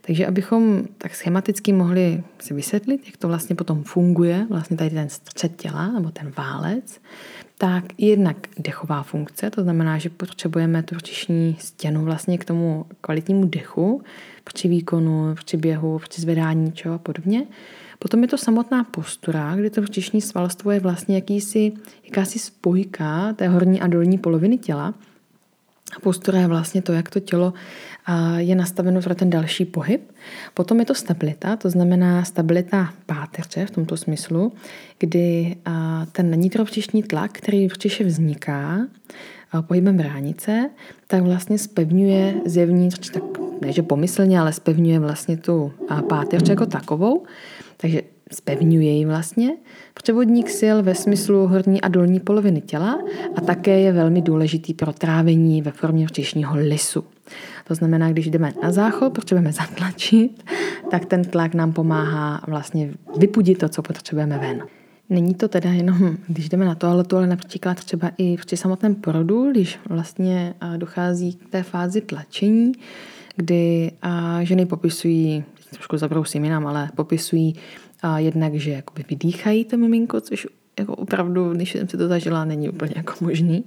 Takže 0.00 0.26
abychom 0.26 0.82
tak 0.98 1.14
schematicky 1.14 1.72
mohli 1.72 2.22
si 2.38 2.54
vysvětlit, 2.54 3.02
jak 3.06 3.16
to 3.16 3.28
vlastně 3.28 3.56
potom 3.56 3.82
funguje, 3.82 4.46
vlastně 4.50 4.76
tady 4.76 4.90
ten 4.90 5.08
střed 5.08 5.56
těla 5.56 5.88
nebo 5.88 6.10
ten 6.10 6.32
válec, 6.36 7.00
tak 7.60 7.84
jednak 7.98 8.36
dechová 8.58 9.02
funkce, 9.02 9.50
to 9.50 9.62
znamená, 9.62 9.98
že 9.98 10.10
potřebujeme 10.10 10.82
tu 10.82 10.94
rtišní 10.94 11.56
stěnu 11.60 12.04
vlastně 12.04 12.38
k 12.38 12.44
tomu 12.44 12.86
kvalitnímu 13.00 13.46
dechu, 13.46 14.02
při 14.44 14.68
výkonu, 14.68 15.34
při 15.34 15.56
běhu, 15.56 15.98
při 16.08 16.20
zvedání 16.20 16.72
čeho 16.72 16.94
a 16.94 16.98
podobně. 16.98 17.46
Potom 17.98 18.22
je 18.22 18.28
to 18.28 18.38
samotná 18.38 18.84
postura, 18.84 19.56
kdy 19.56 19.70
to 19.70 19.80
rtišní 19.80 20.20
svalstvo 20.20 20.70
je 20.70 20.80
vlastně 20.80 21.14
jakýsi, 21.14 21.72
jakási 22.04 22.38
spojka 22.38 23.32
té 23.32 23.48
horní 23.48 23.80
a 23.80 23.86
dolní 23.86 24.18
poloviny 24.18 24.58
těla. 24.58 24.94
A 25.96 26.00
postura 26.00 26.40
je 26.40 26.46
vlastně 26.46 26.82
to, 26.82 26.92
jak 26.92 27.10
to 27.10 27.20
tělo 27.20 27.52
je 28.36 28.54
nastaveno 28.54 29.00
pro 29.00 29.14
ten 29.14 29.30
další 29.30 29.64
pohyb. 29.64 30.00
Potom 30.54 30.78
je 30.78 30.84
to 30.84 30.94
stabilita, 30.94 31.56
to 31.56 31.70
znamená 31.70 32.24
stabilita 32.24 32.94
páteře 33.06 33.66
v 33.66 33.70
tomto 33.70 33.96
smyslu, 33.96 34.52
kdy 34.98 35.56
ten 36.12 36.40
nitropříšní 36.40 37.02
tlak, 37.02 37.32
který 37.32 37.68
v 37.68 37.72
břiše 37.72 38.04
vzniká 38.04 38.78
pohybem 39.60 39.96
bránice, 39.96 40.70
tak 41.06 41.22
vlastně 41.22 41.58
spevňuje 41.58 42.34
zevnitř, 42.46 43.10
tak 43.10 43.22
ne 43.60 43.72
že 43.72 43.82
pomyslně, 43.82 44.40
ale 44.40 44.52
spevňuje 44.52 44.98
vlastně 44.98 45.36
tu 45.36 45.72
páteř 46.08 46.48
jako 46.48 46.66
takovou. 46.66 47.24
Takže 47.76 48.02
spevňuje 48.32 48.90
ji 48.90 49.06
vlastně. 49.06 49.50
Převodník 49.94 50.50
sil 50.60 50.76
ve 50.82 50.94
smyslu 50.94 51.46
horní 51.46 51.80
a 51.80 51.88
dolní 51.88 52.20
poloviny 52.20 52.60
těla 52.60 52.98
a 53.36 53.40
také 53.40 53.80
je 53.80 53.92
velmi 53.92 54.22
důležitý 54.22 54.74
pro 54.74 54.92
trávení 54.92 55.62
ve 55.62 55.70
formě 55.70 56.06
včišního 56.06 56.56
lisu. 56.56 57.04
To 57.68 57.74
znamená, 57.74 58.10
když 58.10 58.30
jdeme 58.30 58.52
na 58.62 58.72
záchod, 58.72 59.12
potřebujeme 59.12 59.52
zatlačit, 59.62 60.44
tak 60.90 61.04
ten 61.04 61.24
tlak 61.24 61.54
nám 61.54 61.72
pomáhá 61.72 62.40
vlastně 62.46 62.90
vypudit 63.18 63.58
to, 63.58 63.68
co 63.68 63.82
potřebujeme 63.82 64.38
ven. 64.38 64.62
Není 65.10 65.34
to 65.34 65.48
teda 65.48 65.70
jenom, 65.70 66.16
když 66.28 66.48
jdeme 66.48 66.64
na 66.64 66.74
toaletu, 66.74 67.16
ale 67.16 67.26
například 67.26 67.84
třeba 67.84 68.10
i 68.18 68.36
při 68.36 68.56
samotném 68.56 68.94
porodu, 68.94 69.50
když 69.50 69.78
vlastně 69.88 70.54
dochází 70.76 71.32
k 71.32 71.48
té 71.48 71.62
fázi 71.62 72.00
tlačení, 72.00 72.72
kdy 73.36 73.92
ženy 74.42 74.66
popisují, 74.66 75.44
trošku 75.70 75.96
zabrousím 75.96 76.44
jinam, 76.44 76.66
ale 76.66 76.90
popisují 76.96 77.54
jednak, 78.16 78.54
že 78.54 78.70
jakoby 78.70 79.04
vydýchají 79.10 79.64
to 79.64 79.76
miminko, 79.76 80.20
což 80.20 80.46
jako 80.78 80.94
opravdu, 80.94 81.52
když 81.52 81.72
jsem 81.72 81.88
si 81.88 81.96
to 81.96 82.08
zažila, 82.08 82.44
není 82.44 82.68
úplně 82.68 82.92
jako 82.96 83.12
možný. 83.20 83.64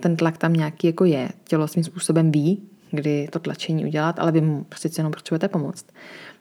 Ten 0.00 0.16
tlak 0.16 0.38
tam 0.38 0.52
nějaký 0.52 0.86
jako 0.86 1.04
je. 1.04 1.28
Tělo 1.44 1.68
svým 1.68 1.84
způsobem 1.84 2.32
ví, 2.32 2.62
kdy 2.90 3.28
to 3.32 3.38
tlačení 3.38 3.84
udělat, 3.84 4.18
ale 4.18 4.32
vy 4.32 4.40
mu 4.40 4.64
přeci 4.68 5.00
jenom 5.00 5.12
potřebujete 5.12 5.48
pomoct. 5.48 5.86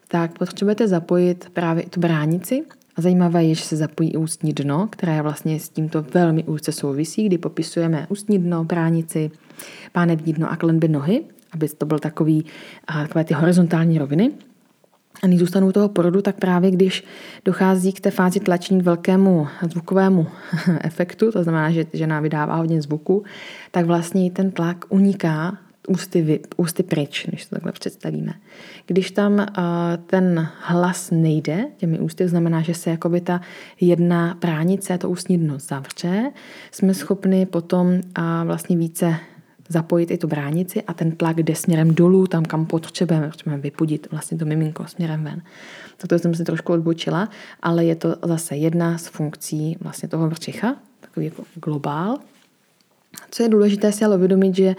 Tak 0.08 0.38
potřebujete 0.38 0.88
zapojit 0.88 1.50
právě 1.54 1.86
tu 1.90 2.00
bránici, 2.00 2.64
a 2.98 3.02
zajímavé 3.02 3.44
je, 3.44 3.56
že 3.56 3.64
se 3.64 3.76
zapojí 3.76 4.14
i 4.14 4.18
ústní 4.18 4.54
dno, 4.54 4.88
které 4.92 5.22
vlastně 5.22 5.60
s 5.60 5.70
tímto 5.70 6.06
velmi 6.14 6.44
úzce 6.44 6.72
souvisí, 6.72 7.26
kdy 7.26 7.38
popisujeme 7.38 8.08
ústní 8.10 8.40
dno, 8.40 8.64
bránici, 8.64 9.32
pánevní 9.92 10.34
dno 10.34 10.52
a 10.52 10.56
klenby 10.56 10.88
nohy, 10.88 11.24
aby 11.52 11.70
to 11.70 11.86
byl 11.86 12.00
takový, 12.00 12.46
takové 12.88 13.24
ty 13.24 13.34
horizontální 13.34 13.98
roviny. 13.98 14.32
A 15.24 15.38
zůstanou 15.38 15.72
toho 15.72 15.90
porodu, 15.90 16.22
tak 16.22 16.36
právě 16.36 16.72
když 16.72 17.04
dochází 17.46 17.94
k 17.94 18.00
té 18.00 18.12
fázi 18.12 18.40
tlačení 18.40 18.82
k 18.82 18.86
velkému 18.86 19.48
zvukovému 19.72 20.28
efektu, 20.82 21.32
to 21.32 21.44
znamená, 21.44 21.72
že 21.72 21.86
žena 21.94 22.20
vydává 22.20 22.56
hodně 22.56 22.82
zvuku, 22.82 23.24
tak 23.72 23.86
vlastně 23.86 24.32
ten 24.32 24.52
tlak 24.52 24.86
uniká 24.90 25.58
ústy, 25.88 26.40
ústy 26.58 26.84
pryč, 26.84 27.26
když 27.28 27.46
to 27.46 27.56
takhle 27.56 27.72
představíme. 27.72 28.34
Když 28.86 29.12
tam 29.12 29.34
uh, 29.34 29.46
ten 30.06 30.48
hlas 30.62 31.12
nejde 31.12 31.66
těmi 31.78 32.00
ústy, 32.00 32.24
to 32.24 32.30
znamená, 32.30 32.62
že 32.62 32.74
se 32.74 32.90
jakoby 32.90 33.22
ta 33.22 33.42
jedna 33.82 34.36
pránice, 34.40 34.98
to 34.98 35.10
ústní 35.10 35.38
dno 35.38 35.60
zavře, 35.60 36.32
jsme 36.72 36.94
schopni 36.94 37.46
potom 37.46 37.88
uh, 37.88 38.02
vlastně 38.46 38.78
více 38.78 39.16
zapojit 39.70 40.12
i 40.12 40.18
tu 40.18 40.28
bránici 40.28 40.84
a 40.84 40.94
ten 40.94 41.12
tlak 41.12 41.38
jde 41.38 41.56
směrem 41.56 41.96
dolů, 41.96 42.28
tam 42.28 42.46
kam 42.46 42.66
potřebujeme, 42.66 43.28
potřebujeme 43.28 43.62
vypudit 43.62 44.08
vlastně 44.12 44.38
to 44.38 44.46
miminko 44.46 44.86
směrem 44.88 45.24
ven. 45.24 45.42
Tak 45.98 46.10
to 46.10 46.20
jsem 46.20 46.36
si 46.36 46.44
trošku 46.44 46.74
odbočila, 46.74 47.30
ale 47.62 47.86
je 47.86 47.96
to 47.96 48.16
zase 48.24 48.56
jedna 48.56 48.98
z 48.98 49.08
funkcí 49.08 49.78
vlastně 49.82 50.10
toho 50.10 50.30
vrčicha, 50.30 50.76
takový 51.00 51.26
jako 51.26 51.44
globál. 51.56 52.18
Co 53.32 53.44
je 53.44 53.50
důležité 53.50 53.92
si 53.92 54.06
ale 54.06 54.16
uvědomit, 54.16 54.56
že 54.56 54.76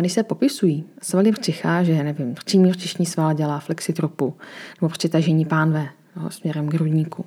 když 0.00 0.12
se 0.12 0.22
popisují 0.22 0.84
svaly 1.02 1.30
vrčicha, 1.30 1.82
že 1.82 2.04
nevím, 2.04 2.34
přímý 2.44 2.68
vrčišní 2.68 3.06
sval 3.06 3.34
dělá 3.34 3.58
flexitropu 3.58 4.34
nebo 4.80 4.88
přitažení 4.88 5.44
pánve 5.44 5.88
jo, 6.16 6.30
směrem 6.30 6.68
k 6.68 6.74
hrudníku. 6.74 7.24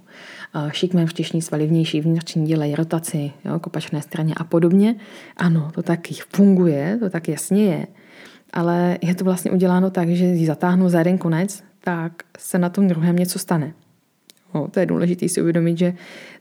Šikmé 0.72 1.05
vtěšní 1.05 1.41
svaly 1.41 1.67
vnější 1.67 2.01
vnitřní 2.01 2.48
dělají 2.48 2.75
rotaci 2.75 3.31
jo, 3.46 3.60
k 3.60 3.67
opačné 3.67 4.01
straně 4.01 4.34
a 4.38 4.43
podobně. 4.43 4.96
Ano, 5.38 5.72
to 5.75 5.84
taky 5.84 6.13
funguje, 6.36 6.98
to 7.00 7.10
tak 7.10 7.27
jasně 7.27 7.63
je, 7.63 7.88
ale 8.53 8.98
je 9.01 9.15
to 9.15 9.24
vlastně 9.24 9.51
uděláno 9.51 9.89
tak, 9.89 10.10
že 10.10 10.25
ji 10.25 10.46
zatáhnu 10.46 10.89
za 10.89 10.98
jeden 10.98 11.17
konec, 11.17 11.63
tak 11.84 12.13
se 12.39 12.58
na 12.58 12.69
tom 12.69 12.88
druhém 12.88 13.15
něco 13.15 13.39
stane. 13.39 13.74
Jo, 14.55 14.67
to 14.72 14.79
je 14.79 14.86
důležité 14.86 15.29
si 15.29 15.41
uvědomit, 15.41 15.77
že 15.77 15.93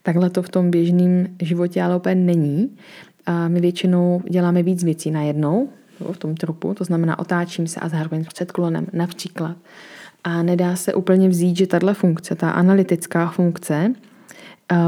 takhle 0.02 0.30
to 0.30 0.42
v 0.42 0.48
tom 0.48 0.70
běžném 0.70 1.26
životě 1.42 1.82
ale 1.82 1.94
opět 1.94 2.14
není. 2.14 2.76
A 3.26 3.48
my 3.48 3.60
většinou 3.60 4.22
děláme 4.30 4.62
víc 4.62 4.84
věcí 4.84 5.10
najednou, 5.10 5.68
v 6.12 6.16
tom 6.16 6.34
trupu, 6.34 6.74
to 6.74 6.84
znamená 6.84 7.18
otáčím 7.18 7.66
se 7.66 7.80
a 7.80 7.88
zároveň 7.88 8.24
před 8.24 8.52
klonem 8.52 8.86
například. 8.92 9.56
A 10.28 10.42
nedá 10.42 10.76
se 10.76 10.94
úplně 10.94 11.28
vzít, 11.28 11.56
že 11.56 11.66
tahle 11.66 11.94
funkce, 11.94 12.34
ta 12.34 12.50
analytická 12.50 13.28
funkce, 13.28 13.92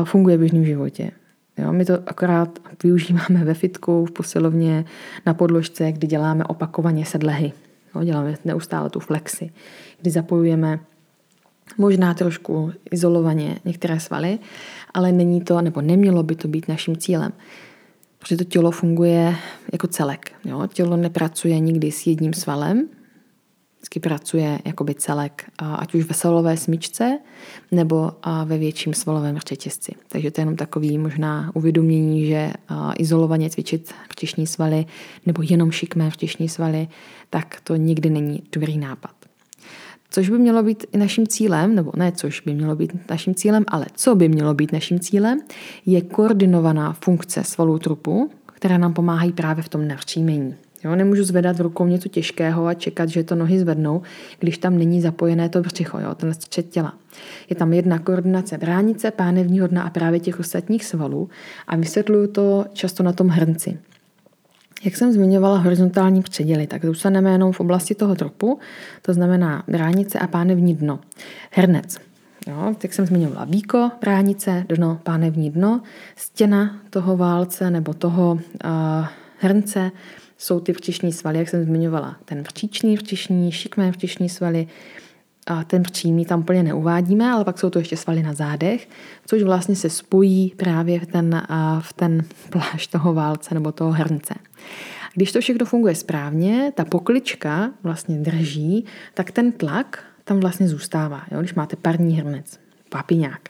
funguje 0.05 0.37
v 0.37 0.41
běžném 0.41 0.65
životě. 0.65 1.11
Jo, 1.59 1.73
my 1.73 1.85
to 1.85 1.99
akorát 2.07 2.59
využíváme 2.83 3.45
ve 3.45 3.55
fitku, 3.55 4.05
v 4.07 4.11
posilovně, 4.11 4.85
na 5.27 5.35
podložce, 5.35 5.93
kdy 5.93 6.07
děláme 6.07 6.45
opakovaně 6.45 7.05
sedlehy. 7.05 7.53
Jo, 7.95 8.05
děláme 8.05 8.35
neustále 8.45 8.91
tu 8.91 9.01
flexi, 9.01 9.51
kdy 10.01 10.11
zapojujeme 10.11 10.81
možná 11.79 12.15
trošku 12.15 12.73
izolovaně 12.91 13.59
některé 13.65 14.01
svaly, 14.01 14.39
ale 14.95 15.13
není 15.13 15.41
to, 15.41 15.61
nebo 15.61 15.81
nemělo 15.81 16.23
by 16.23 16.37
to 16.37 16.49
být 16.49 16.69
naším 16.69 16.97
cílem. 16.97 17.33
Protože 18.19 18.37
to 18.37 18.45
tělo 18.45 18.71
funguje 18.71 19.37
jako 19.73 19.87
celek. 19.87 20.33
Jo? 20.45 20.69
Tělo 20.73 20.97
nepracuje 20.97 21.59
nikdy 21.59 21.93
s 21.93 22.07
jedním 22.07 22.33
svalem, 22.33 22.89
vždycky 23.81 24.01
pracuje 24.01 24.59
jakoby 24.65 24.95
celek, 24.95 25.51
ať 25.59 25.95
už 25.95 26.05
ve 26.05 26.15
svalové 26.15 26.57
smyčce 26.57 27.19
nebo 27.73 28.13
ve 28.45 28.59
větším 28.59 28.95
svalovém 28.95 29.39
řetězci. 29.39 29.93
Takže 30.09 30.31
to 30.31 30.41
je 30.41 30.43
jenom 30.43 30.57
takový 30.57 30.99
možná 30.99 31.51
uvědomění, 31.55 32.27
že 32.27 32.53
izolovaně 32.99 33.51
cvičit 33.51 33.95
vtěšní 34.11 34.47
svaly 34.47 34.87
nebo 35.27 35.43
jenom 35.51 35.71
šikmé 35.71 36.11
vtěšní 36.11 36.49
svaly, 36.49 36.89
tak 37.31 37.61
to 37.65 37.77
nikdy 37.77 38.11
není 38.11 38.43
dobrý 38.53 38.79
nápad. 38.79 39.11
Což 40.11 40.31
by 40.31 40.39
mělo 40.39 40.63
být 40.63 40.87
i 40.93 40.99
naším 40.99 41.27
cílem, 41.27 41.75
nebo 41.75 41.93
ne 41.97 42.13
což 42.13 42.41
by 42.41 42.55
mělo 42.55 42.77
být 42.77 43.11
naším 43.11 43.35
cílem, 43.35 43.65
ale 43.69 43.87
co 43.95 44.15
by 44.15 44.29
mělo 44.29 44.55
být 44.55 44.73
naším 44.73 45.01
cílem, 45.01 45.41
je 45.87 46.01
koordinovaná 46.01 46.93
funkce 46.93 47.45
svalů 47.45 47.79
trupu, 47.79 48.31
která 48.47 48.79
nám 48.79 48.95
pomáhají 48.95 49.33
právě 49.33 49.63
v 49.63 49.69
tom 49.69 49.89
navřímení. 49.89 50.55
Jo, 50.85 50.97
nemůžu 50.97 51.25
zvedat 51.25 51.57
v 51.57 51.61
rukou 51.61 51.87
něco 51.87 52.09
těžkého 52.09 52.67
a 52.67 52.75
čekat, 52.75 53.09
že 53.09 53.25
to 53.25 53.35
nohy 53.35 53.59
zvednou, 53.59 54.03
když 54.39 54.59
tam 54.59 54.79
není 54.79 55.01
zapojené 55.01 55.49
to 55.49 55.61
břicho, 55.61 55.99
jo, 55.99 56.15
ten 56.15 56.35
střed 56.35 56.69
těla. 56.69 56.95
Je 57.51 57.57
tam 57.57 57.73
jedna 57.73 57.99
koordinace 57.99 58.59
bránice, 58.59 59.11
pánevního 59.11 59.67
dna 59.67 59.83
a 59.83 59.91
právě 59.91 60.21
těch 60.21 60.41
ostatních 60.41 60.85
svalů 60.85 61.29
a 61.67 61.77
vysvětluju 61.77 62.27
to 62.27 62.65
často 62.73 63.03
na 63.03 63.13
tom 63.13 63.29
hrnci. 63.29 63.79
Jak 64.85 64.97
jsem 64.97 65.13
zmiňovala 65.13 65.59
horizontální 65.59 66.23
předěly, 66.23 66.67
tak 66.67 66.85
zůstaneme 66.85 67.31
jenom 67.31 67.53
v 67.53 67.61
oblasti 67.61 67.95
toho 67.95 68.15
tropu, 68.15 68.59
to 69.03 69.13
znamená 69.13 69.65
bránice 69.69 70.19
a 70.19 70.27
pánevní 70.27 70.75
dno. 70.75 70.99
Hrnec. 71.51 71.99
Jo, 72.47 72.75
jak 72.83 72.93
jsem 72.93 73.07
zmiňovala, 73.07 73.45
víko, 73.45 73.91
bránice, 74.01 74.65
dno, 74.69 75.01
pánevní 75.03 75.51
dno, 75.51 75.81
stěna 76.17 76.77
toho 76.91 77.17
válce 77.17 77.71
nebo 77.71 77.95
toho 77.95 78.33
uh, 78.33 79.07
hrnce 79.41 79.91
jsou 80.39 80.61
ty 80.61 80.73
včišní 80.73 81.13
svaly, 81.13 81.39
jak 81.39 81.49
jsem 81.49 81.65
zmiňovala. 81.65 82.17
Ten 82.25 82.45
včičný 82.45 82.97
včišní, 82.97 83.53
šikmé 83.53 83.93
včišní 83.93 84.29
svaly, 84.29 84.67
a 85.47 85.65
ten 85.65 85.83
přímý 85.83 86.25
tam 86.25 86.41
úplně 86.41 86.63
neuvádíme, 86.63 87.31
ale 87.31 87.45
pak 87.45 87.59
jsou 87.59 87.71
to 87.71 87.79
ještě 87.79 87.97
svaly 87.97 88.23
na 88.23 88.33
zádech, 88.33 88.89
což 89.27 89.43
vlastně 89.43 89.77
se 89.77 89.91
spojí 89.91 90.53
právě 90.57 91.01
v 91.01 91.07
ten, 91.07 91.43
v 91.81 91.93
ten 91.93 92.25
plášť 92.51 92.91
toho 92.91 93.15
válce 93.15 93.55
nebo 93.55 93.73
toho 93.73 93.91
hrnce. 93.93 94.35
Když 95.15 95.33
to 95.33 95.41
všechno 95.41 95.67
funguje 95.67 95.95
správně, 95.95 96.73
ta 96.75 96.85
poklička 96.85 97.71
vlastně 97.83 98.19
drží, 98.19 98.85
tak 99.15 99.31
ten 99.31 99.53
tlak 99.53 100.05
tam 100.25 100.41
vlastně 100.41 100.69
zůstává. 100.69 101.23
Jo? 101.31 101.41
Když 101.41 101.55
máte 101.55 101.77
parní 101.77 102.17
hrnec, 102.17 102.59
papiňák. 102.89 103.50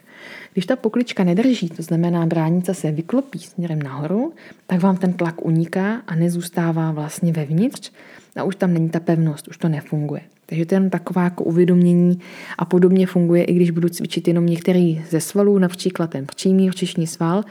Když 0.53 0.65
ta 0.65 0.75
poklička 0.75 1.23
nedrží, 1.23 1.69
to 1.69 1.83
znamená 1.83 2.25
bránice 2.25 2.73
se 2.73 2.91
vyklopí 2.91 3.39
směrem 3.39 3.81
nahoru, 3.81 4.33
tak 4.67 4.81
vám 4.81 4.97
ten 4.97 5.13
tlak 5.13 5.45
uniká 5.45 6.01
a 6.07 6.15
nezůstává 6.15 6.91
vlastně 6.91 7.33
vevnitř 7.33 7.91
a 8.35 8.43
už 8.43 8.55
tam 8.55 8.73
není 8.73 8.89
ta 8.89 8.99
pevnost, 8.99 9.47
už 9.47 9.57
to 9.57 9.69
nefunguje. 9.69 10.21
Takže 10.45 10.65
to 10.65 10.75
je 10.75 10.81
jen 10.81 10.89
taková 10.89 11.23
jako 11.23 11.43
uvědomění 11.43 12.19
a 12.57 12.65
podobně 12.65 13.07
funguje, 13.07 13.43
i 13.43 13.53
když 13.53 13.71
budu 13.71 13.89
cvičit 13.89 14.27
jenom 14.27 14.45
některý 14.45 15.05
ze 15.09 15.21
svalů, 15.21 15.59
například 15.59 16.09
ten 16.09 16.25
přímý 16.25 16.69
včišní 16.69 17.07
sval, 17.07 17.43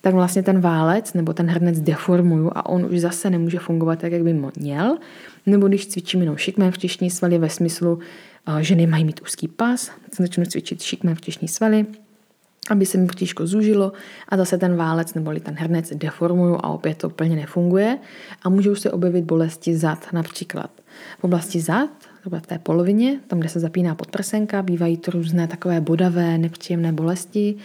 tak 0.00 0.14
vlastně 0.14 0.42
ten 0.42 0.60
válec 0.60 1.14
nebo 1.14 1.32
ten 1.32 1.46
hrnec 1.46 1.80
deformuju 1.80 2.50
a 2.54 2.66
on 2.66 2.84
už 2.84 3.00
zase 3.00 3.30
nemůže 3.30 3.58
fungovat 3.58 3.98
tak, 3.98 4.12
jak 4.12 4.22
by 4.22 4.42
měl. 4.58 4.96
Nebo 5.46 5.68
když 5.68 5.86
cvičím 5.86 6.20
jenom 6.20 6.36
šikmé 6.36 6.70
včišní 6.70 7.10
svaly 7.10 7.38
ve 7.38 7.48
smyslu, 7.48 7.98
že 8.60 8.74
nemají 8.74 9.04
mít 9.04 9.20
úzký 9.22 9.48
pas, 9.48 9.90
začnu 10.18 10.44
cvičit 10.44 10.82
šikmé 10.82 11.14
včišní 11.14 11.48
svaly, 11.48 11.86
aby 12.70 12.86
se 12.86 12.98
mi 12.98 13.06
bříško 13.06 13.46
zužilo 13.46 13.92
a 14.28 14.36
zase 14.36 14.58
ten 14.58 14.76
válec 14.76 15.14
nebo 15.14 15.34
ten 15.42 15.54
hrnec 15.54 15.92
deformuju 15.94 16.54
a 16.54 16.68
opět 16.68 16.98
to 16.98 17.08
úplně 17.08 17.36
nefunguje 17.36 17.98
a 18.42 18.48
můžou 18.48 18.74
se 18.74 18.90
objevit 18.90 19.24
bolesti 19.24 19.76
zad 19.76 20.06
například. 20.12 20.70
V 21.18 21.24
oblasti 21.24 21.60
zad, 21.60 21.90
v 22.24 22.46
té 22.46 22.58
polovině, 22.58 23.20
tam, 23.26 23.40
kde 23.40 23.48
se 23.48 23.60
zapíná 23.60 23.94
podprsenka, 23.94 24.62
bývají 24.62 24.96
to 24.96 25.10
různé 25.10 25.46
takové 25.46 25.80
bodavé, 25.80 26.38
nepříjemné 26.38 26.92
bolesti, 26.92 27.56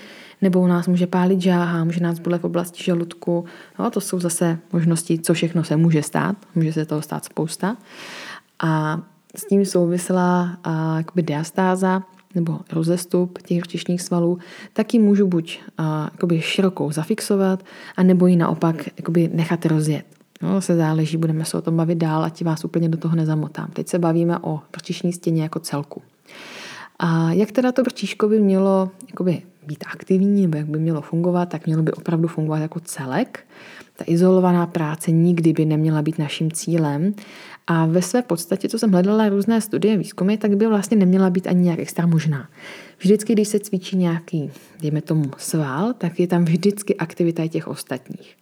nebo 0.42 0.62
u 0.62 0.68
nás 0.68 0.88
může 0.88 1.08
pálit 1.08 1.42
žáha, 1.42 1.84
může 1.84 2.00
nás 2.00 2.20
bolet 2.20 2.42
v 2.42 2.46
oblasti 2.46 2.84
žaludku. 2.84 3.46
No, 3.80 3.92
to 3.92 4.02
jsou 4.02 4.20
zase 4.20 4.58
možnosti, 4.74 5.20
co 5.20 5.34
všechno 5.34 5.64
se 5.64 5.78
může 5.78 6.04
stát. 6.04 6.36
Může 6.56 6.74
se 6.74 6.86
toho 6.86 7.02
stát 7.02 7.26
spousta. 7.26 7.78
A 8.60 9.02
s 9.36 9.46
tím 9.46 9.66
souvisela 9.66 10.58
a, 10.64 10.98
jakoby 10.98 11.22
diastáza, 11.22 12.04
nebo 12.36 12.60
rozestup 12.72 13.42
těch 13.42 13.64
řečišních 13.64 14.02
svalů, 14.02 14.38
taky 14.74 15.00
můžu 15.00 15.28
buď 15.28 15.60
jakoby 16.14 16.42
širokou 16.42 16.92
zafixovat, 16.92 17.64
a 17.98 18.04
nebo 18.04 18.28
ji 18.28 18.36
naopak 18.36 18.76
jakoby 18.98 19.30
nechat 19.34 19.66
rozjet. 19.66 20.06
No, 20.42 20.62
se 20.62 20.76
záleží, 20.76 21.18
budeme 21.18 21.46
se 21.46 21.58
o 21.58 21.62
tom 21.62 21.78
bavit 21.78 21.98
dál, 21.98 22.24
ať 22.24 22.44
vás 22.44 22.66
úplně 22.66 22.90
do 22.90 22.98
toho 22.98 23.16
nezamotám. 23.16 23.72
Teď 23.74 23.88
se 23.88 24.00
bavíme 24.00 24.40
o 24.42 24.60
brčišní 24.72 25.14
stěně 25.14 25.44
jako 25.44 25.60
celku. 25.60 26.02
A 27.00 27.32
jak 27.32 27.52
teda 27.52 27.72
to 27.72 27.82
brčíško 27.82 28.28
by 28.28 28.40
mělo 28.40 28.92
jakoby, 29.08 29.42
být 29.68 29.84
aktivní, 29.92 30.42
nebo 30.42 30.58
jak 30.58 30.68
by 30.68 30.80
mělo 30.80 31.02
fungovat, 31.02 31.50
tak 31.50 31.66
mělo 31.66 31.84
by 31.84 31.92
opravdu 31.92 32.28
fungovat 32.28 32.58
jako 32.58 32.80
celek. 32.80 33.46
Ta 33.96 34.06
izolovaná 34.08 34.68
práce 34.68 35.12
nikdy 35.12 35.54
by 35.54 35.66
neměla 35.66 36.02
být 36.02 36.20
naším 36.20 36.52
cílem. 36.52 37.14
A 37.68 37.86
ve 37.86 38.02
své 38.02 38.22
podstatě, 38.22 38.70
co 38.70 38.80
jsem 38.80 38.92
hledala 38.92 39.30
různé 39.30 39.62
studie, 39.62 39.98
výzkumy, 39.98 40.38
tak 40.38 40.56
by 40.56 40.68
vlastně 40.68 40.98
neměla 40.98 41.30
být 41.30 41.48
ani 41.48 41.62
nějak 41.62 41.80
extra 41.80 42.06
možná. 42.06 42.50
Vždycky, 43.00 43.34
když 43.34 43.48
se 43.48 43.60
cvičí 43.60 43.98
nějaký, 43.98 44.52
dejme 44.82 45.02
tomu, 45.02 45.32
sval, 45.38 45.94
tak 45.94 46.20
je 46.20 46.28
tam 46.28 46.46
vždycky 46.46 46.96
aktivita 46.96 47.48
těch 47.48 47.68
ostatních. 47.68 48.38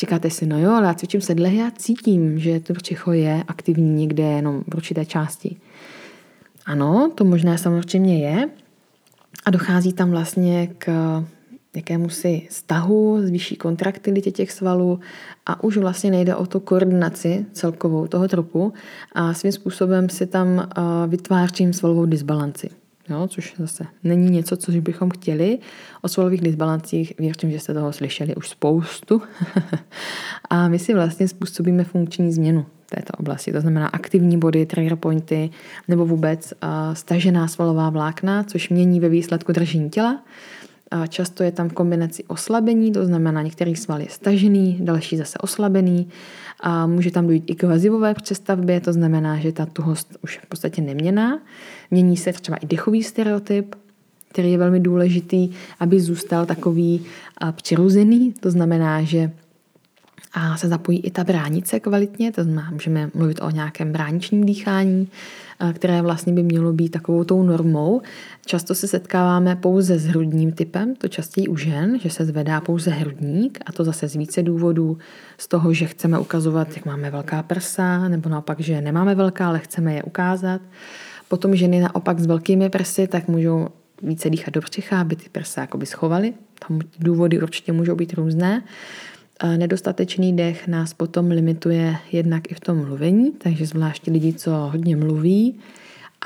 Říkáte 0.00 0.30
si, 0.30 0.46
no 0.46 0.58
jo, 0.58 0.70
ale 0.70 0.86
já 0.86 0.94
cvičím 0.94 1.20
sedle, 1.20 1.54
já 1.54 1.70
cítím, 1.70 2.38
že 2.38 2.60
to 2.60 2.72
břicho 2.72 3.12
je 3.12 3.44
aktivní 3.48 3.94
někde 3.94 4.22
jenom 4.22 4.64
v 4.68 4.74
určité 4.74 5.04
části. 5.04 5.56
Ano, 6.66 7.10
to 7.14 7.24
možná 7.24 7.58
samozřejmě 7.58 8.18
je. 8.26 8.48
A 9.44 9.50
dochází 9.50 9.92
tam 9.92 10.10
vlastně 10.10 10.68
k 10.78 10.88
jakému 11.76 12.08
si 12.08 12.46
stahu, 12.50 13.18
zvýší 13.22 13.56
kontraktilitě 13.56 14.30
těch 14.30 14.52
svalů 14.52 15.00
a 15.46 15.64
už 15.64 15.76
vlastně 15.76 16.10
nejde 16.10 16.36
o 16.36 16.46
tu 16.46 16.60
koordinaci 16.60 17.46
celkovou 17.52 18.06
toho 18.06 18.28
trupu 18.28 18.72
a 19.12 19.34
svým 19.34 19.52
způsobem 19.52 20.08
si 20.08 20.26
tam 20.26 20.68
vytvářím 21.08 21.72
svalovou 21.72 22.06
disbalanci. 22.06 22.70
Jo, 23.08 23.28
což 23.28 23.54
zase 23.58 23.84
není 24.04 24.30
něco, 24.30 24.56
co 24.56 24.72
bychom 24.72 25.10
chtěli. 25.10 25.58
O 26.02 26.08
svalových 26.08 26.40
disbalancích 26.40 27.12
věřím, 27.18 27.50
že 27.50 27.58
jste 27.58 27.74
toho 27.74 27.92
slyšeli 27.92 28.34
už 28.34 28.48
spoustu. 28.48 29.22
a 30.50 30.68
my 30.68 30.78
si 30.78 30.94
vlastně 30.94 31.28
způsobíme 31.28 31.84
funkční 31.84 32.32
změnu 32.32 32.66
této 32.90 33.12
oblasti. 33.18 33.52
To 33.52 33.60
znamená 33.60 33.86
aktivní 33.88 34.38
body, 34.38 34.66
trigger 34.66 34.96
pointy 34.96 35.50
nebo 35.88 36.06
vůbec 36.06 36.52
uh, 36.52 36.94
stažená 36.94 37.48
svalová 37.48 37.90
vlákna, 37.90 38.44
což 38.44 38.68
mění 38.68 39.00
ve 39.00 39.08
výsledku 39.08 39.52
držení 39.52 39.90
těla. 39.90 40.22
Často 41.08 41.42
je 41.42 41.52
tam 41.52 41.68
v 41.68 41.72
kombinaci 41.72 42.24
oslabení, 42.24 42.92
to 42.92 43.04
znamená 43.04 43.42
některý 43.42 43.76
sval 43.76 44.00
je 44.00 44.06
stažený, 44.10 44.78
další 44.80 45.16
zase 45.16 45.38
oslabený. 45.38 46.08
A 46.60 46.86
může 46.86 47.10
tam 47.10 47.26
dojít 47.26 47.44
i 47.46 47.54
k 47.54 47.62
vazivové 47.62 48.14
přestavbě, 48.14 48.80
to 48.80 48.92
znamená, 48.92 49.38
že 49.38 49.52
ta 49.52 49.66
tuhost 49.66 50.16
už 50.22 50.38
v 50.38 50.46
podstatě 50.46 50.82
neměná. 50.82 51.38
Mění 51.90 52.16
se 52.16 52.32
třeba 52.32 52.56
i 52.56 52.66
dechový 52.66 53.02
stereotyp, 53.02 53.74
který 54.28 54.52
je 54.52 54.58
velmi 54.58 54.80
důležitý, 54.80 55.50
aby 55.80 56.00
zůstal 56.00 56.46
takový 56.46 57.04
přirozený. 57.52 58.34
To 58.40 58.50
znamená, 58.50 59.02
že 59.02 59.30
a 60.34 60.56
se 60.56 60.68
zapojí 60.68 61.00
i 61.00 61.10
ta 61.10 61.24
bránice 61.24 61.80
kvalitně, 61.80 62.32
to 62.32 62.44
znamená, 62.44 62.70
můžeme 62.70 63.10
mluvit 63.14 63.40
o 63.42 63.50
nějakém 63.50 63.92
bráničním 63.92 64.44
dýchání, 64.44 65.08
které 65.72 66.02
vlastně 66.02 66.32
by 66.32 66.42
mělo 66.42 66.72
být 66.72 66.88
takovou 66.88 67.24
tou 67.24 67.42
normou. 67.42 68.02
Často 68.46 68.74
se 68.74 68.88
setkáváme 68.88 69.56
pouze 69.56 69.98
s 69.98 70.06
hrudním 70.06 70.52
typem, 70.52 70.94
to 70.96 71.08
častěji 71.08 71.48
u 71.48 71.56
žen, 71.56 71.98
že 72.00 72.10
se 72.10 72.24
zvedá 72.24 72.60
pouze 72.60 72.90
hrudník 72.90 73.58
a 73.66 73.72
to 73.72 73.84
zase 73.84 74.08
z 74.08 74.16
více 74.16 74.42
důvodů, 74.42 74.98
z 75.38 75.48
toho, 75.48 75.74
že 75.74 75.86
chceme 75.86 76.18
ukazovat, 76.18 76.76
jak 76.76 76.86
máme 76.86 77.10
velká 77.10 77.42
prsa, 77.42 78.08
nebo 78.08 78.28
naopak, 78.28 78.60
že 78.60 78.80
nemáme 78.80 79.14
velká, 79.14 79.48
ale 79.48 79.58
chceme 79.58 79.94
je 79.94 80.02
ukázat. 80.02 80.60
Potom 81.28 81.56
ženy 81.56 81.80
naopak 81.80 82.20
s 82.20 82.26
velkými 82.26 82.70
prsy, 82.70 83.06
tak 83.06 83.28
můžou 83.28 83.68
více 84.02 84.30
dýchat 84.30 84.54
do 84.54 84.60
břicha, 84.60 85.00
aby 85.00 85.16
ty 85.16 85.28
prsa 85.32 85.68
schovaly. 85.84 86.34
Tam 86.68 86.80
důvody 86.98 87.42
určitě 87.42 87.72
můžou 87.72 87.94
být 87.94 88.14
různé. 88.14 88.62
Nedostatečný 89.56 90.36
dech 90.36 90.68
nás 90.68 90.94
potom 90.94 91.30
limituje 91.30 91.96
jednak 92.12 92.50
i 92.50 92.54
v 92.54 92.60
tom 92.60 92.84
mluvení, 92.84 93.32
takže 93.32 93.66
zvláště 93.66 94.10
lidi, 94.10 94.32
co 94.32 94.50
hodně 94.50 94.96
mluví 94.96 95.58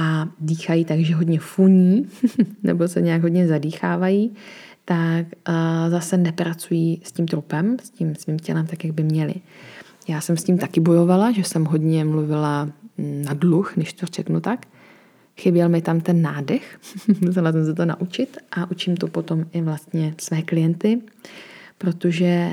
a 0.01 0.29
dýchají 0.41 0.85
takže 0.85 1.15
hodně 1.15 1.41
funí, 1.41 2.09
nebo 2.63 2.89
se 2.89 3.01
nějak 3.01 3.23
hodně 3.23 3.49
zadýchávají, 3.49 4.33
tak 4.85 5.27
zase 5.89 6.17
nepracují 6.17 7.01
s 7.05 7.13
tím 7.13 7.29
trupem, 7.29 7.77
s 7.83 7.91
tím 7.91 8.15
svým 8.15 8.39
tělem 8.39 8.67
tak, 8.67 8.85
jak 8.85 8.95
by 8.95 9.03
měli. 9.03 9.35
Já 10.09 10.21
jsem 10.21 10.37
s 10.37 10.45
tím 10.45 10.59
taky 10.59 10.81
bojovala, 10.81 11.33
že 11.33 11.45
jsem 11.45 11.65
hodně 11.65 12.05
mluvila 12.05 12.65
mm, 12.99 13.23
na 13.25 13.35
dluh, 13.35 13.77
než 13.77 13.93
to 13.93 14.07
řeknu 14.07 14.41
tak. 14.41 14.67
Chyběl 15.37 15.69
mi 15.69 15.83
tam 15.83 16.01
ten 16.01 16.23
nádech, 16.23 16.79
musela 17.21 17.53
jsem 17.53 17.65
se 17.65 17.75
to 17.75 17.85
naučit 17.85 18.37
a 18.53 18.71
učím 18.71 18.97
to 18.97 19.09
potom 19.09 19.47
i 19.53 19.61
vlastně 19.61 20.15
své 20.19 20.43
klienty 20.43 21.01
protože 21.79 22.53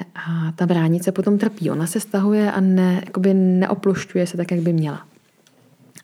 ta 0.55 0.65
bránice 0.65 1.11
potom 1.11 1.37
trpí. 1.37 1.69
Ona 1.69 1.87
se 1.87 1.99
stahuje 1.99 2.51
a 2.51 2.59
ne, 2.59 3.01
jakoby 3.05 3.33
neoplošťuje 3.33 4.27
se 4.27 4.37
tak, 4.37 4.51
jak 4.51 4.59
by 4.59 4.73
měla. 4.73 5.07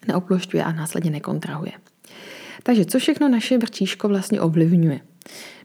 Neoplošťuje 0.07 0.63
a 0.63 0.71
následně 0.71 1.11
nekontrahuje. 1.11 1.71
Takže 2.63 2.85
co 2.85 2.99
všechno 2.99 3.29
naše 3.29 3.57
vrčíško 3.57 4.07
vlastně 4.07 4.41
ovlivňuje? 4.41 4.99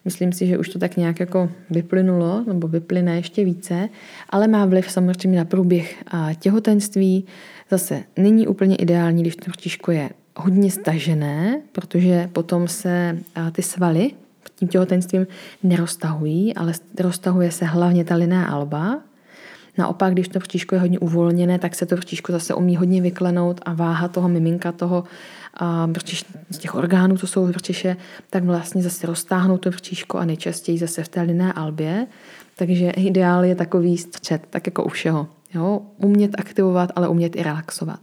Myslím 0.04 0.32
si, 0.32 0.46
že 0.46 0.58
už 0.58 0.68
to 0.68 0.78
tak 0.78 0.96
nějak 0.96 1.20
jako 1.20 1.50
vyplynulo, 1.70 2.44
nebo 2.46 2.68
vyplyne 2.68 3.16
ještě 3.16 3.44
více, 3.44 3.88
ale 4.30 4.48
má 4.48 4.66
vliv 4.66 4.90
samozřejmě 4.90 5.38
na 5.38 5.44
průběh 5.44 6.04
těhotenství. 6.38 7.26
Zase 7.70 8.04
není 8.16 8.46
úplně 8.46 8.76
ideální, 8.76 9.22
když 9.22 9.36
to 9.36 9.44
vrčíško 9.50 9.90
je 9.90 10.10
hodně 10.36 10.70
stažené, 10.70 11.60
protože 11.72 12.30
potom 12.32 12.68
se 12.68 13.18
ty 13.52 13.62
svaly 13.62 14.10
tím 14.56 14.68
těhotenstvím 14.68 15.26
neroztahují, 15.62 16.54
ale 16.54 16.72
roztahuje 16.98 17.50
se 17.50 17.64
hlavně 17.64 18.04
ta 18.04 18.14
liná 18.14 18.46
alba. 18.46 19.00
Naopak, 19.78 20.12
když 20.12 20.28
to 20.28 20.38
vříško 20.38 20.74
je 20.74 20.80
hodně 20.80 20.98
uvolněné, 20.98 21.58
tak 21.58 21.74
se 21.74 21.86
to 21.86 21.96
vříško 21.96 22.32
zase 22.32 22.54
umí 22.54 22.76
hodně 22.76 23.02
vyklenout 23.02 23.60
a 23.64 23.74
váha 23.74 24.08
toho 24.08 24.28
miminka, 24.28 24.72
toho 24.72 25.04
vrčiš, 25.86 26.24
z 26.50 26.58
těch 26.58 26.74
orgánů, 26.74 27.16
co 27.16 27.26
jsou 27.26 27.46
vrčiše, 27.46 27.96
tak 28.30 28.44
vlastně 28.44 28.82
zase 28.82 29.06
roztáhnou 29.06 29.58
to 29.58 29.70
vříško 29.70 30.18
a 30.18 30.24
nejčastěji 30.24 30.78
zase 30.78 31.02
v 31.02 31.08
té 31.08 31.22
liné 31.22 31.52
albě. 31.52 32.06
Takže 32.56 32.90
ideál 32.90 33.44
je 33.44 33.54
takový 33.54 33.98
střed, 33.98 34.42
tak 34.50 34.66
jako 34.66 34.84
u 34.84 34.88
všeho. 34.88 35.26
Jo? 35.54 35.80
Umět 35.98 36.30
aktivovat, 36.38 36.90
ale 36.96 37.08
umět 37.08 37.36
i 37.36 37.42
relaxovat. 37.42 38.00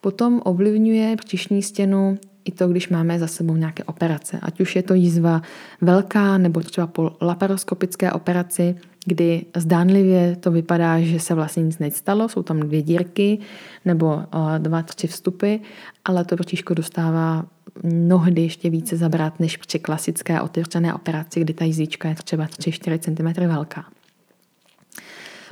Potom 0.00 0.40
ovlivňuje 0.44 1.16
břišní 1.16 1.62
stěnu 1.62 2.18
i 2.48 2.52
to, 2.52 2.68
když 2.68 2.88
máme 2.88 3.18
za 3.18 3.26
sebou 3.26 3.56
nějaké 3.56 3.84
operace. 3.84 4.38
Ať 4.42 4.60
už 4.60 4.76
je 4.76 4.82
to 4.82 4.94
jízva 4.94 5.42
velká 5.80 6.38
nebo 6.38 6.60
třeba 6.60 6.86
po 6.86 7.12
laparoskopické 7.20 8.12
operaci, 8.12 8.74
kdy 9.04 9.44
zdánlivě 9.56 10.36
to 10.36 10.50
vypadá, 10.50 11.00
že 11.00 11.20
se 11.20 11.34
vlastně 11.34 11.62
nic 11.62 11.78
nestalo, 11.78 12.28
jsou 12.28 12.42
tam 12.42 12.60
dvě 12.60 12.82
dírky 12.82 13.38
nebo 13.84 14.22
eh, 14.22 14.58
dva, 14.58 14.82
tři 14.82 15.06
vstupy, 15.06 15.56
ale 16.04 16.24
to 16.24 16.36
vrtíško 16.36 16.74
dostává 16.74 17.46
mnohdy 17.82 18.42
ještě 18.42 18.70
více 18.70 18.96
zabrat 18.96 19.40
než 19.40 19.56
při 19.56 19.78
klasické 19.78 20.40
otevřené 20.40 20.94
operaci, 20.94 21.40
kdy 21.40 21.54
ta 21.54 21.64
jízvička 21.64 22.08
je 22.08 22.14
třeba 22.14 22.46
3-4 22.46 22.98
cm 22.98 23.48
velká. 23.48 23.84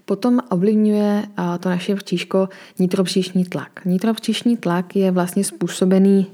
Potom 0.04 0.40
ovlivňuje 0.50 1.22
eh, 1.26 1.58
to 1.58 1.68
naše 1.68 1.94
vrtíško 1.94 2.48
nitropříšní 2.78 3.44
tlak. 3.44 3.84
Nitropříšní 3.84 4.56
tlak 4.56 4.96
je 4.96 5.10
vlastně 5.10 5.44
způsobený 5.44 6.26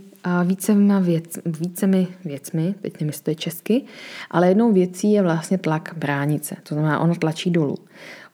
vícema 0.45 0.99
věc, 0.99 1.39
vícemi 1.45 2.09
věcmi, 2.25 2.75
teď 2.83 2.93
nevím, 2.95 3.09
jestli 3.09 3.23
to 3.23 3.31
je 3.31 3.35
česky, 3.35 3.83
ale 4.31 4.49
jednou 4.49 4.73
věcí 4.73 5.13
je 5.13 5.23
vlastně 5.23 5.59
tlak 5.59 5.95
bránice, 5.97 6.57
to 6.63 6.75
znamená, 6.75 7.01
ono 7.01 7.15
tlačí 7.15 7.51
dolů. 7.51 7.77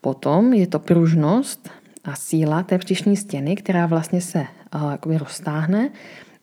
Potom 0.00 0.52
je 0.52 0.66
to 0.66 0.78
pružnost 0.78 1.70
a 2.04 2.16
síla 2.16 2.62
té 2.62 2.78
příšní 2.78 3.16
stěny, 3.16 3.56
která 3.56 3.86
vlastně 3.86 4.20
se 4.20 4.46
uh, 5.04 5.16
roztáhne, 5.18 5.90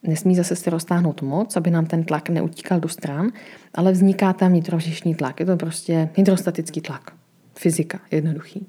nesmí 0.03 0.35
zase 0.35 0.55
se 0.55 0.69
roztáhnout 0.69 1.21
moc, 1.21 1.57
aby 1.57 1.71
nám 1.71 1.85
ten 1.85 2.03
tlak 2.03 2.29
neutíkal 2.29 2.79
do 2.79 2.89
stran, 2.89 3.31
ale 3.73 3.91
vzniká 3.91 4.33
tam 4.33 4.53
nitrovřišní 4.53 5.15
tlak. 5.15 5.39
Je 5.39 5.45
to 5.45 5.57
prostě 5.57 6.09
hydrostatický 6.15 6.81
tlak. 6.81 7.11
Fyzika, 7.57 7.99
jednoduchý. 8.11 8.67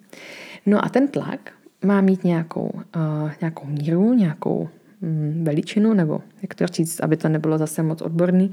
No 0.66 0.84
a 0.84 0.88
ten 0.88 1.08
tlak 1.08 1.52
má 1.84 2.00
mít 2.00 2.24
nějakou, 2.24 2.70
uh, 2.74 3.30
nějakou 3.40 3.66
míru, 3.66 4.14
nějakou 4.14 4.68
veličinu, 5.42 5.94
nebo 5.94 6.20
jak 6.42 6.54
to 6.54 6.66
říct, 6.66 7.00
aby 7.00 7.16
to 7.16 7.28
nebylo 7.28 7.58
zase 7.58 7.82
moc 7.82 8.02
odborný, 8.02 8.50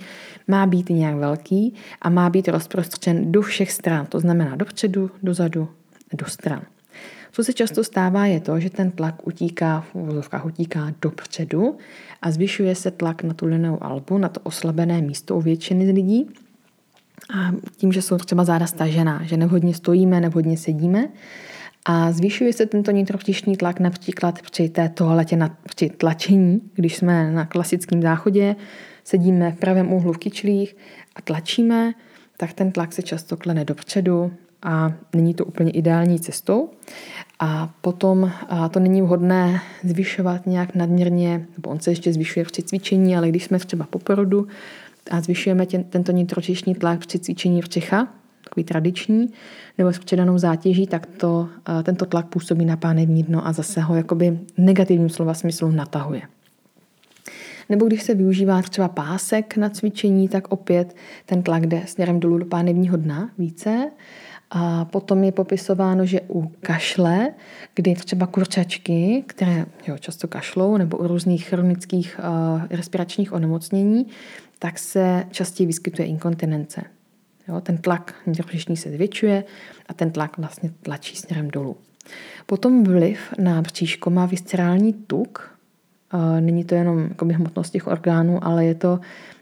má 0.47 0.65
být 0.65 0.89
nějak 0.89 1.15
velký 1.15 1.73
a 2.01 2.09
má 2.09 2.29
být 2.29 2.47
rozprostřen 2.47 3.31
do 3.31 3.41
všech 3.41 3.71
stran, 3.71 4.05
to 4.05 4.19
znamená 4.19 4.55
dopředu, 4.55 5.11
dozadu, 5.23 5.69
do 6.13 6.25
stran. 6.25 6.61
Co 7.31 7.43
se 7.43 7.53
často 7.53 7.83
stává, 7.83 8.25
je 8.25 8.39
to, 8.39 8.59
že 8.59 8.69
ten 8.69 8.91
tlak 8.91 9.27
utíká, 9.27 9.81
v 9.81 9.95
uvozovkách 9.95 10.45
utíká 10.45 10.93
dopředu 11.01 11.77
a 12.21 12.31
zvyšuje 12.31 12.75
se 12.75 12.91
tlak 12.91 13.23
na 13.23 13.33
tu 13.33 13.45
linou 13.45 13.83
albu, 13.83 14.17
na 14.17 14.29
to 14.29 14.39
oslabené 14.43 15.01
místo 15.01 15.35
u 15.35 15.41
většiny 15.41 15.91
lidí. 15.91 16.29
A 17.35 17.51
tím, 17.77 17.91
že 17.91 18.01
jsou 18.01 18.17
třeba 18.17 18.43
záda 18.43 18.67
stažená, 18.67 19.23
že 19.23 19.37
nevhodně 19.37 19.73
stojíme, 19.73 20.21
nevhodně 20.21 20.57
sedíme, 20.57 21.07
a 21.85 22.11
zvyšuje 22.11 22.53
se 22.53 22.65
tento 22.65 22.91
nitrovtišní 22.91 23.57
tlak 23.57 23.79
například 23.79 24.41
při 24.41 24.69
té 24.69 24.89
toaletě, 24.89 25.35
na, 25.35 25.57
při 25.75 25.89
tlačení, 25.89 26.61
když 26.73 26.97
jsme 26.97 27.31
na 27.31 27.45
klasickém 27.45 28.01
záchodě, 28.01 28.55
sedíme 29.03 29.51
v 29.51 29.59
pravém 29.59 29.93
úhlu 29.93 30.13
v 30.13 30.17
kyčlích 30.17 30.75
a 31.15 31.21
tlačíme, 31.21 31.93
tak 32.37 32.53
ten 32.53 32.71
tlak 32.71 32.93
se 32.93 33.01
často 33.01 33.37
klene 33.37 33.65
dopředu 33.65 34.31
a 34.63 34.93
není 35.15 35.33
to 35.33 35.45
úplně 35.45 35.71
ideální 35.71 36.19
cestou. 36.19 36.69
A 37.39 37.73
potom 37.81 38.31
a 38.49 38.69
to 38.69 38.79
není 38.79 39.01
vhodné 39.01 39.61
zvyšovat 39.83 40.47
nějak 40.47 40.75
nadměrně, 40.75 41.45
nebo 41.57 41.69
on 41.69 41.79
se 41.79 41.91
ještě 41.91 42.13
zvyšuje 42.13 42.45
při 42.45 42.63
cvičení, 42.63 43.17
ale 43.17 43.29
když 43.29 43.43
jsme 43.43 43.59
třeba 43.59 43.85
po 43.89 43.99
porodu 43.99 44.47
a 45.11 45.21
zvyšujeme 45.21 45.65
tě, 45.65 45.79
tento 45.89 46.11
nitročišní 46.11 46.75
tlak 46.75 46.99
při 46.99 47.19
cvičení 47.19 47.61
v 47.61 47.69
Čechách, 47.69 48.22
takový 48.43 48.63
tradiční, 48.63 49.29
nebo 49.77 49.93
s 49.93 49.99
předanou 49.99 50.37
zátěží, 50.37 50.87
tak 50.87 51.05
to, 51.05 51.49
eh, 51.79 51.83
tento 51.83 52.05
tlak 52.05 52.25
působí 52.25 52.65
na 52.65 52.77
pánevní 52.77 53.23
dno 53.23 53.47
a 53.47 53.53
zase 53.53 53.81
ho 53.81 53.95
jakoby 53.95 54.39
negativním 54.57 55.09
slova 55.09 55.33
smyslu 55.33 55.71
natahuje. 55.71 56.21
Nebo 57.69 57.85
když 57.85 58.03
se 58.03 58.15
využívá 58.15 58.61
třeba 58.61 58.87
pásek 58.87 59.57
na 59.57 59.69
cvičení, 59.69 60.27
tak 60.27 60.51
opět 60.51 60.95
ten 61.25 61.43
tlak 61.43 61.65
jde 61.65 61.81
směrem 61.85 62.19
dolů 62.19 62.37
do 62.37 62.45
pánevního 62.45 62.97
dna 62.97 63.29
více. 63.37 63.91
A 64.55 64.85
potom 64.85 65.23
je 65.23 65.31
popisováno, 65.31 66.05
že 66.05 66.21
u 66.29 66.51
kašle, 66.61 67.33
kdy 67.75 67.93
třeba 67.93 68.27
kurčačky, 68.27 69.23
které 69.27 69.65
jo, 69.87 69.97
často 69.97 70.27
kašlou, 70.27 70.77
nebo 70.77 70.97
u 70.97 71.07
různých 71.07 71.47
chronických 71.47 72.19
uh, 72.19 72.61
respiračních 72.69 73.33
onemocnění, 73.33 74.07
tak 74.59 74.79
se 74.79 75.25
častěji 75.31 75.67
vyskytuje 75.67 76.07
inkontinence. 76.07 76.81
Jo, 77.47 77.61
ten 77.61 77.77
tlak 77.77 78.15
břišní 78.45 78.77
se 78.77 78.91
zvětšuje 78.91 79.43
a 79.87 79.93
ten 79.93 80.11
tlak 80.11 80.37
vlastně 80.37 80.71
tlačí 80.81 81.15
směrem 81.15 81.51
dolů. 81.51 81.77
Potom 82.45 82.83
vliv 82.83 83.19
na 83.39 83.61
bříško 83.61 84.09
má 84.09 84.25
viscerální 84.25 84.93
tuk. 84.93 85.49
Není 86.39 86.63
to 86.63 86.75
jenom 86.75 87.07
jakoby, 87.09 87.33
hmotnost 87.33 87.69
těch 87.69 87.87
orgánů, 87.87 88.45
ale 88.45 88.65
je 88.65 88.75
to 88.75 88.99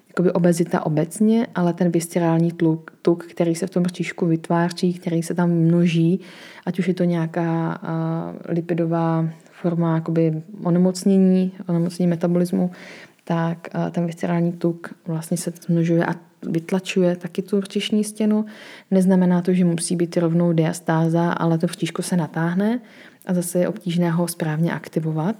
jakoby 0.08 0.32
obezita 0.32 0.86
obecně, 0.86 1.48
ale 1.56 1.74
ten 1.74 1.92
viscerální 1.92 2.52
tuk, 2.52 2.92
tuk, 3.02 3.26
který 3.26 3.56
se 3.56 3.68
v 3.68 3.70
tom 3.70 3.84
bříšku 3.84 4.26
vytváří, 4.26 4.94
který 4.94 5.24
se 5.24 5.34
tam 5.34 5.50
množí, 5.50 6.20
ať 6.66 6.80
už 6.80 6.88
je 6.88 6.94
to 6.94 7.04
nějaká 7.04 7.80
uh, 7.84 8.40
lipidová 8.56 9.30
forma 9.52 9.96
jakoby 9.96 10.42
onemocnění, 10.64 11.52
onemocnění 11.68 12.08
metabolismu, 12.08 12.72
tak 13.24 13.68
uh, 13.76 13.90
ten 13.90 14.06
viscerální 14.06 14.52
tuk 14.52 14.94
vlastně 15.08 15.38
se 15.38 15.54
zmnožuje 15.68 16.06
a 16.06 16.16
vytlačuje 16.44 17.16
taky 17.16 17.42
tu 17.42 17.58
vrčišní 17.58 18.04
stěnu. 18.04 18.46
Neznamená 18.92 19.42
to, 19.42 19.54
že 19.54 19.66
musí 19.66 19.96
být 19.96 20.18
rovnou 20.18 20.54
diastáza, 20.54 21.32
ale 21.32 21.58
to 21.58 21.68
vtížko 21.68 22.02
se 22.02 22.18
natáhne 22.18 22.80
a 23.26 23.34
zase 23.34 23.60
je 23.60 23.68
obtížné 23.68 24.12
ho 24.12 24.28
správně 24.28 24.74
aktivovat. 24.74 25.36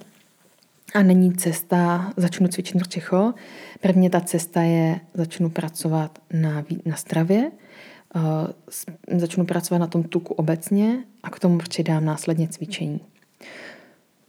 A 0.96 1.02
není 1.04 1.34
cesta, 1.34 2.14
začnu 2.18 2.48
cvičit 2.48 2.76
vrčicho. 2.76 3.34
Prvně 3.82 4.10
ta 4.10 4.22
cesta 4.22 4.62
je, 4.62 5.00
začnu 5.14 5.50
pracovat 5.50 6.20
na, 6.34 6.64
na 6.86 6.96
stravě, 6.96 7.52
začnu 9.18 9.46
pracovat 9.46 9.80
na 9.80 9.88
tom 9.88 10.04
tuku 10.04 10.34
obecně 10.34 11.04
a 11.24 11.30
k 11.30 11.40
tomu 11.40 11.58
přidám 11.58 12.06
následně 12.06 12.48
cvičení. 12.48 13.00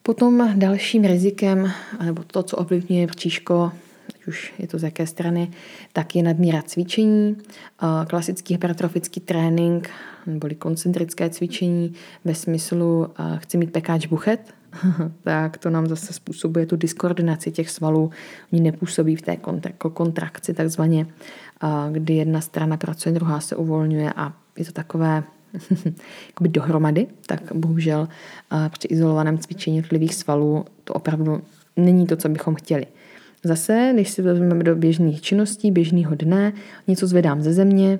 Potom 0.02 0.52
dalším 0.54 1.04
rizikem, 1.04 1.72
nebo 2.04 2.22
to, 2.22 2.42
co 2.42 2.56
ovlivňuje 2.56 3.06
bříško, 3.06 3.72
ať 4.14 4.26
už 4.26 4.52
je 4.58 4.66
to 4.66 4.78
z 4.78 4.82
jaké 4.82 5.06
strany, 5.06 5.50
tak 5.92 6.16
je 6.16 6.22
nadmíra 6.22 6.62
cvičení, 6.62 7.36
klasický 8.06 8.54
hypertrofický 8.54 9.20
trénink, 9.20 9.90
neboli 10.26 10.54
koncentrické 10.54 11.30
cvičení 11.30 11.94
ve 12.24 12.34
smyslu 12.34 13.06
chci 13.36 13.58
mít 13.58 13.72
pekáč 13.72 14.06
buchet, 14.06 14.54
tak 15.22 15.58
to 15.58 15.70
nám 15.70 15.86
zase 15.86 16.12
způsobuje 16.12 16.66
tu 16.66 16.76
diskoordinaci 16.76 17.50
těch 17.50 17.70
svalů. 17.70 18.10
Oni 18.52 18.62
nepůsobí 18.62 19.16
v 19.16 19.22
té 19.22 19.36
kontrakci 19.92 20.54
takzvaně, 20.54 21.06
kdy 21.90 22.14
jedna 22.14 22.40
strana 22.40 22.76
pracuje, 22.76 23.14
druhá 23.14 23.40
se 23.40 23.56
uvolňuje 23.56 24.12
a 24.12 24.32
je 24.56 24.64
to 24.64 24.72
takové 24.72 25.22
jakoby 26.26 26.48
dohromady, 26.48 27.06
tak 27.26 27.52
bohužel 27.54 28.08
při 28.68 28.88
izolovaném 28.88 29.38
cvičení 29.38 29.76
jednotlivých 29.76 30.14
svalů 30.14 30.64
to 30.84 30.94
opravdu 30.94 31.42
není 31.76 32.06
to, 32.06 32.16
co 32.16 32.28
bychom 32.28 32.54
chtěli. 32.54 32.86
Zase, 33.44 33.90
když 33.94 34.10
si 34.10 34.22
vezmeme 34.22 34.64
do 34.64 34.76
běžných 34.76 35.20
činností, 35.20 35.70
běžného 35.70 36.14
dne, 36.14 36.52
něco 36.88 37.06
zvedám 37.06 37.42
ze 37.42 37.52
země, 37.52 37.98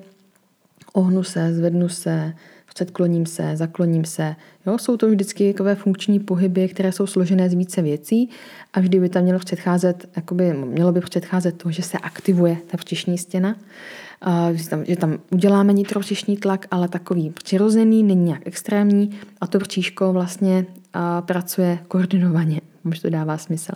ohnu 0.93 1.23
se, 1.23 1.53
zvednu 1.53 1.89
se, 1.89 2.33
předkloním 2.73 3.25
se, 3.25 3.57
zakloním 3.57 4.05
se. 4.05 4.35
Jo, 4.67 4.77
jsou 4.77 4.97
to 4.97 5.09
vždycky 5.09 5.53
takové 5.53 5.75
funkční 5.75 6.19
pohyby, 6.19 6.67
které 6.67 6.91
jsou 6.91 7.07
složené 7.07 7.49
z 7.49 7.53
více 7.53 7.81
věcí 7.81 8.29
a 8.73 8.79
vždy 8.79 8.99
by 8.99 9.09
tam 9.09 9.23
mělo 9.23 9.39
předcházet, 9.39 10.09
jakoby, 10.15 10.53
mělo 10.53 10.91
by 10.91 10.99
předcházet 11.01 11.57
to, 11.57 11.71
že 11.71 11.81
se 11.81 11.97
aktivuje 11.97 12.57
ta 12.67 12.77
příšní 12.77 13.17
stěna, 13.17 13.55
že 14.53 14.69
tam, 14.69 14.85
že 14.85 14.95
tam 14.95 15.17
uděláme 15.29 15.73
nitrobřišní 15.73 16.37
tlak, 16.37 16.65
ale 16.71 16.87
takový 16.87 17.29
přirozený, 17.29 18.03
není 18.03 18.23
nějak 18.23 18.41
extrémní 18.45 19.11
a 19.41 19.47
to 19.47 19.59
bříško 19.59 20.13
vlastně 20.13 20.65
pracuje 21.25 21.79
koordinovaně, 21.87 22.61
možná 22.83 23.01
to 23.01 23.09
dává 23.09 23.37
smysl. 23.37 23.73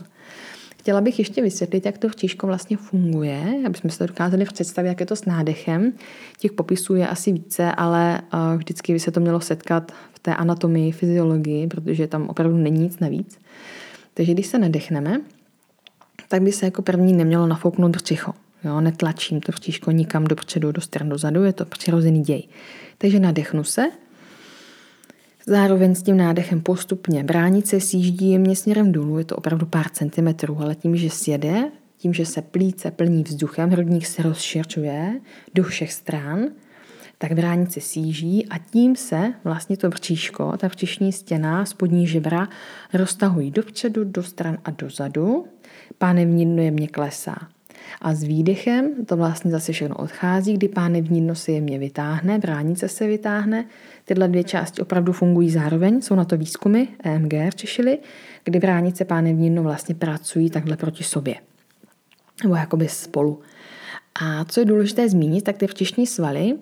Chtěla 0.87 1.01
bych 1.01 1.19
ještě 1.19 1.41
vysvětlit, 1.41 1.85
jak 1.85 1.97
to 1.97 2.09
vtížko 2.09 2.47
vlastně 2.47 2.77
funguje, 2.77 3.63
aby 3.65 3.77
jsme 3.77 3.89
se 3.89 3.97
to 3.97 4.05
dokázali 4.05 4.45
představit, 4.45 4.87
jak 4.87 4.99
je 4.99 5.05
to 5.05 5.15
s 5.15 5.25
nádechem. 5.25 5.93
Těch 6.39 6.51
popisů 6.51 6.95
je 6.95 7.07
asi 7.07 7.31
více, 7.31 7.71
ale 7.71 8.21
eh, 8.21 8.57
vždycky 8.57 8.93
by 8.93 8.99
se 8.99 9.11
to 9.11 9.19
mělo 9.19 9.39
setkat 9.39 9.91
v 10.13 10.19
té 10.19 10.35
anatomii, 10.35 10.91
fyziologii, 10.91 11.67
protože 11.67 12.07
tam 12.07 12.29
opravdu 12.29 12.57
není 12.57 12.79
nic 12.79 12.99
navíc. 12.99 13.39
Takže 14.13 14.33
když 14.33 14.47
se 14.47 14.59
nadechneme, 14.59 15.21
tak 16.27 16.41
by 16.41 16.51
se 16.51 16.65
jako 16.65 16.81
první 16.81 17.13
nemělo 17.13 17.47
nafouknout 17.47 17.91
břicho. 17.91 18.33
Jo, 18.63 18.81
netlačím 18.81 19.41
to 19.41 19.51
vtížko 19.51 19.91
nikam 19.91 20.23
dopředu, 20.23 20.71
do 20.71 20.81
stran, 20.81 21.09
dozadu, 21.09 21.43
je 21.43 21.53
to 21.53 21.65
přirozený 21.65 22.21
děj. 22.21 22.43
Takže 22.97 23.19
nadechnu 23.19 23.63
se, 23.63 23.85
Zároveň 25.49 25.95
s 25.95 26.03
tím 26.03 26.17
nádechem 26.17 26.61
postupně 26.61 27.23
bránice 27.23 27.79
sjíždí 27.79 28.31
jemně 28.31 28.55
směrem 28.55 28.91
dolů, 28.91 29.17
je 29.17 29.25
to 29.25 29.35
opravdu 29.35 29.65
pár 29.65 29.89
centimetrů, 29.89 30.57
ale 30.61 30.75
tím, 30.75 30.95
že 30.95 31.09
sjede, 31.09 31.71
tím, 31.97 32.13
že 32.13 32.25
se 32.25 32.41
plíce 32.41 32.91
plní 32.91 33.23
vzduchem, 33.23 33.69
hrudník 33.69 34.05
se 34.05 34.23
rozšiřuje 34.23 35.21
do 35.55 35.63
všech 35.63 35.93
stran, 35.93 36.39
tak 37.17 37.33
bránice 37.33 37.81
síží 37.81 38.47
a 38.49 38.57
tím 38.57 38.95
se 38.95 39.33
vlastně 39.43 39.77
to 39.77 39.89
bříško, 39.89 40.53
ta 40.57 40.67
břišní 40.67 41.11
stěna, 41.11 41.65
spodní 41.65 42.07
žebra 42.07 42.49
roztahují 42.93 43.51
dopředu, 43.51 44.03
do 44.03 44.23
stran 44.23 44.57
a 44.65 44.71
dozadu. 44.71 45.45
Pánevní 45.97 46.45
dno 46.45 46.61
jemně 46.61 46.87
klesá. 46.87 47.35
A 48.01 48.13
s 48.13 48.23
výdechem 48.23 49.05
to 49.05 49.17
vlastně 49.17 49.51
zase 49.51 49.71
všechno 49.71 49.95
odchází, 49.95 50.53
kdy 50.53 50.67
pánevní 50.67 51.21
dno 51.21 51.35
se 51.35 51.51
jemně 51.51 51.79
vytáhne, 51.79 52.39
bránice 52.39 52.87
se 52.87 53.07
vytáhne, 53.07 53.65
Tyhle 54.07 54.27
dvě 54.27 54.43
části 54.43 54.81
opravdu 54.81 55.13
fungují 55.13 55.49
zároveň, 55.49 56.01
jsou 56.01 56.15
na 56.15 56.25
to 56.25 56.37
výzkumy 56.37 56.83
EMG 57.03 57.33
Češily, 57.55 57.97
kdy 58.43 58.59
bránice 58.59 59.05
pánevní 59.05 59.49
dno 59.49 59.63
vlastně 59.63 59.95
pracují 59.95 60.49
takhle 60.49 60.77
proti 60.77 61.03
sobě. 61.03 61.35
Nebo 62.43 62.55
jakoby 62.55 62.87
spolu. 62.87 63.39
A 64.21 64.45
co 64.45 64.59
je 64.59 64.65
důležité 64.65 65.09
zmínit, 65.09 65.43
tak 65.43 65.57
ty 65.57 65.67
vtišní 65.67 66.07
svaly 66.07 66.53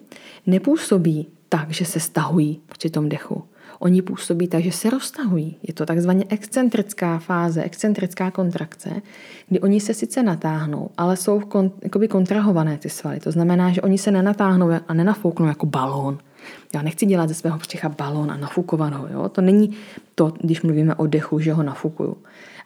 nepůsobí 0.46 1.28
tak, 1.50 1.72
že 1.72 1.86
se 1.86 2.00
stahují 2.00 2.60
při 2.78 2.90
tom 2.90 3.10
dechu. 3.10 3.44
Oni 3.80 4.02
působí 4.02 4.48
tak, 4.48 4.64
že 4.64 4.72
se 4.72 4.90
roztahují. 4.90 5.58
Je 5.64 5.74
to 5.74 5.86
takzvaně 5.86 6.26
excentrická 6.30 7.20
fáze, 7.20 7.64
excentrická 7.64 8.32
kontrakce, 8.32 8.90
kdy 9.50 9.60
oni 9.60 9.80
se 9.80 9.94
sice 9.94 10.24
natáhnou, 10.24 10.90
ale 10.98 11.18
jsou 11.18 11.40
kon, 11.40 11.72
kontrahované 12.10 12.78
ty 12.78 12.90
svaly. 12.90 13.20
To 13.20 13.32
znamená, 13.32 13.72
že 13.72 13.82
oni 13.82 13.98
se 13.98 14.12
nenatáhnou 14.12 14.70
a 14.88 14.94
nenafouknou 14.94 15.46
jako 15.46 15.66
balón. 15.66 16.18
Já 16.74 16.82
nechci 16.82 17.06
dělat 17.06 17.30
ze 17.30 17.34
svého 17.36 17.58
břicha 17.58 17.90
balón 17.90 18.32
a 18.32 18.38
nafukovat 18.38 18.94
ho. 18.94 19.08
Jo? 19.08 19.30
To 19.30 19.42
není 19.42 19.74
to, 20.16 20.34
když 20.42 20.62
mluvíme 20.62 20.96
o 20.96 21.08
dechu, 21.08 21.40
že 21.40 21.54
ho 21.54 21.64
nafukuju. 21.64 22.18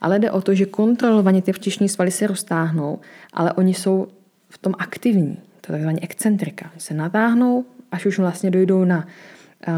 Ale 0.02 0.20
jde 0.20 0.32
o 0.32 0.42
to, 0.42 0.54
že 0.54 0.66
kontrolovaně 0.66 1.42
ty 1.42 1.54
vtišní 1.54 1.90
svaly 1.90 2.12
se 2.12 2.28
roztáhnou, 2.28 3.00
ale 3.34 3.54
oni 3.54 3.74
jsou 3.74 4.08
v 4.50 4.58
tom 4.58 4.74
aktivní. 4.80 5.38
To 5.62 5.72
je 5.72 5.78
takzvaně 5.78 6.00
excentrika. 6.02 6.72
Se 6.78 6.94
natáhnou, 6.94 7.66
až 7.92 8.06
už 8.06 8.20
vlastně 8.20 8.52
dojdou 8.52 8.86
na 8.86 9.08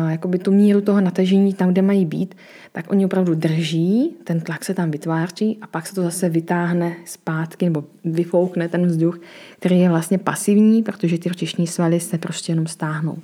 jakoby 0.09 0.39
tu 0.39 0.51
míru 0.51 0.81
toho 0.81 1.01
natažení 1.01 1.53
tam, 1.53 1.69
kde 1.69 1.81
mají 1.81 2.05
být, 2.05 2.35
tak 2.71 2.91
oni 2.91 3.05
opravdu 3.05 3.35
drží, 3.35 4.15
ten 4.23 4.39
tlak 4.41 4.65
se 4.65 4.73
tam 4.73 4.91
vytváří 4.91 5.57
a 5.61 5.67
pak 5.67 5.87
se 5.87 5.95
to 5.95 6.01
zase 6.01 6.29
vytáhne 6.29 6.95
zpátky 7.05 7.65
nebo 7.65 7.83
vyfoukne 8.05 8.69
ten 8.69 8.85
vzduch, 8.85 9.19
který 9.59 9.79
je 9.79 9.89
vlastně 9.89 10.17
pasivní, 10.17 10.83
protože 10.83 11.17
ty 11.17 11.29
vtišní 11.29 11.67
svaly 11.67 11.99
se 11.99 12.17
prostě 12.17 12.51
jenom 12.51 12.67
stáhnou. 12.67 13.17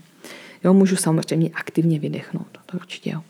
Jo, 0.64 0.74
můžu 0.74 0.96
samozřejmě 0.96 1.50
aktivně 1.54 2.00
vydechnout, 2.00 2.48
to 2.66 2.78
určitě 2.78 3.10
jo. 3.10 3.22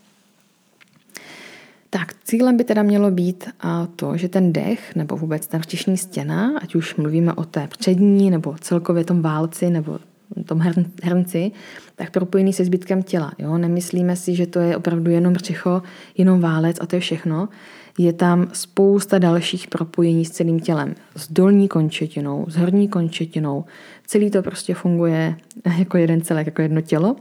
Tak 1.90 2.14
cílem 2.24 2.58
by 2.58 2.64
teda 2.64 2.84
mělo 2.84 3.12
být 3.12 3.50
to, 3.96 4.18
že 4.18 4.30
ten 4.30 4.54
dech 4.54 4.96
nebo 4.96 5.18
vůbec 5.18 5.48
ta 5.48 5.60
vtišní 5.60 5.98
stěna, 5.98 6.52
ať 6.62 6.76
už 6.76 6.96
mluvíme 6.96 7.34
o 7.34 7.44
té 7.44 7.68
přední 7.68 8.32
nebo 8.32 8.56
celkově 8.62 9.04
tom 9.04 9.22
válci 9.22 9.70
nebo 9.70 10.00
tom 10.46 10.60
hrnci, 11.04 11.52
tak 11.96 12.12
propojený 12.12 12.54
se 12.54 12.66
zbytkem 12.66 13.04
těla. 13.04 13.32
Jo? 13.38 13.58
Nemyslíme 13.58 14.16
si, 14.16 14.36
že 14.36 14.48
to 14.48 14.60
je 14.60 14.78
opravdu 14.78 15.12
jenom 15.12 15.34
břicho, 15.34 15.82
jenom 16.18 16.42
válec 16.42 16.78
a 16.82 16.86
to 16.86 16.96
je 16.96 17.00
všechno. 17.00 17.50
Je 17.98 18.14
tam 18.14 18.48
spousta 18.54 19.20
dalších 19.20 19.68
propojení 19.68 20.26
s 20.26 20.32
celým 20.32 20.60
tělem. 20.60 20.96
S 21.16 21.32
dolní 21.32 21.68
končetinou, 21.68 22.46
s 22.50 22.56
horní 22.56 22.88
končetinou. 22.88 23.66
Celý 24.08 24.32
to 24.32 24.42
prostě 24.42 24.74
funguje 24.74 25.36
jako 25.78 25.98
jeden 25.98 26.22
celek, 26.22 26.46
jako 26.46 26.62
jedno 26.62 26.82
tělo. 26.82 27.16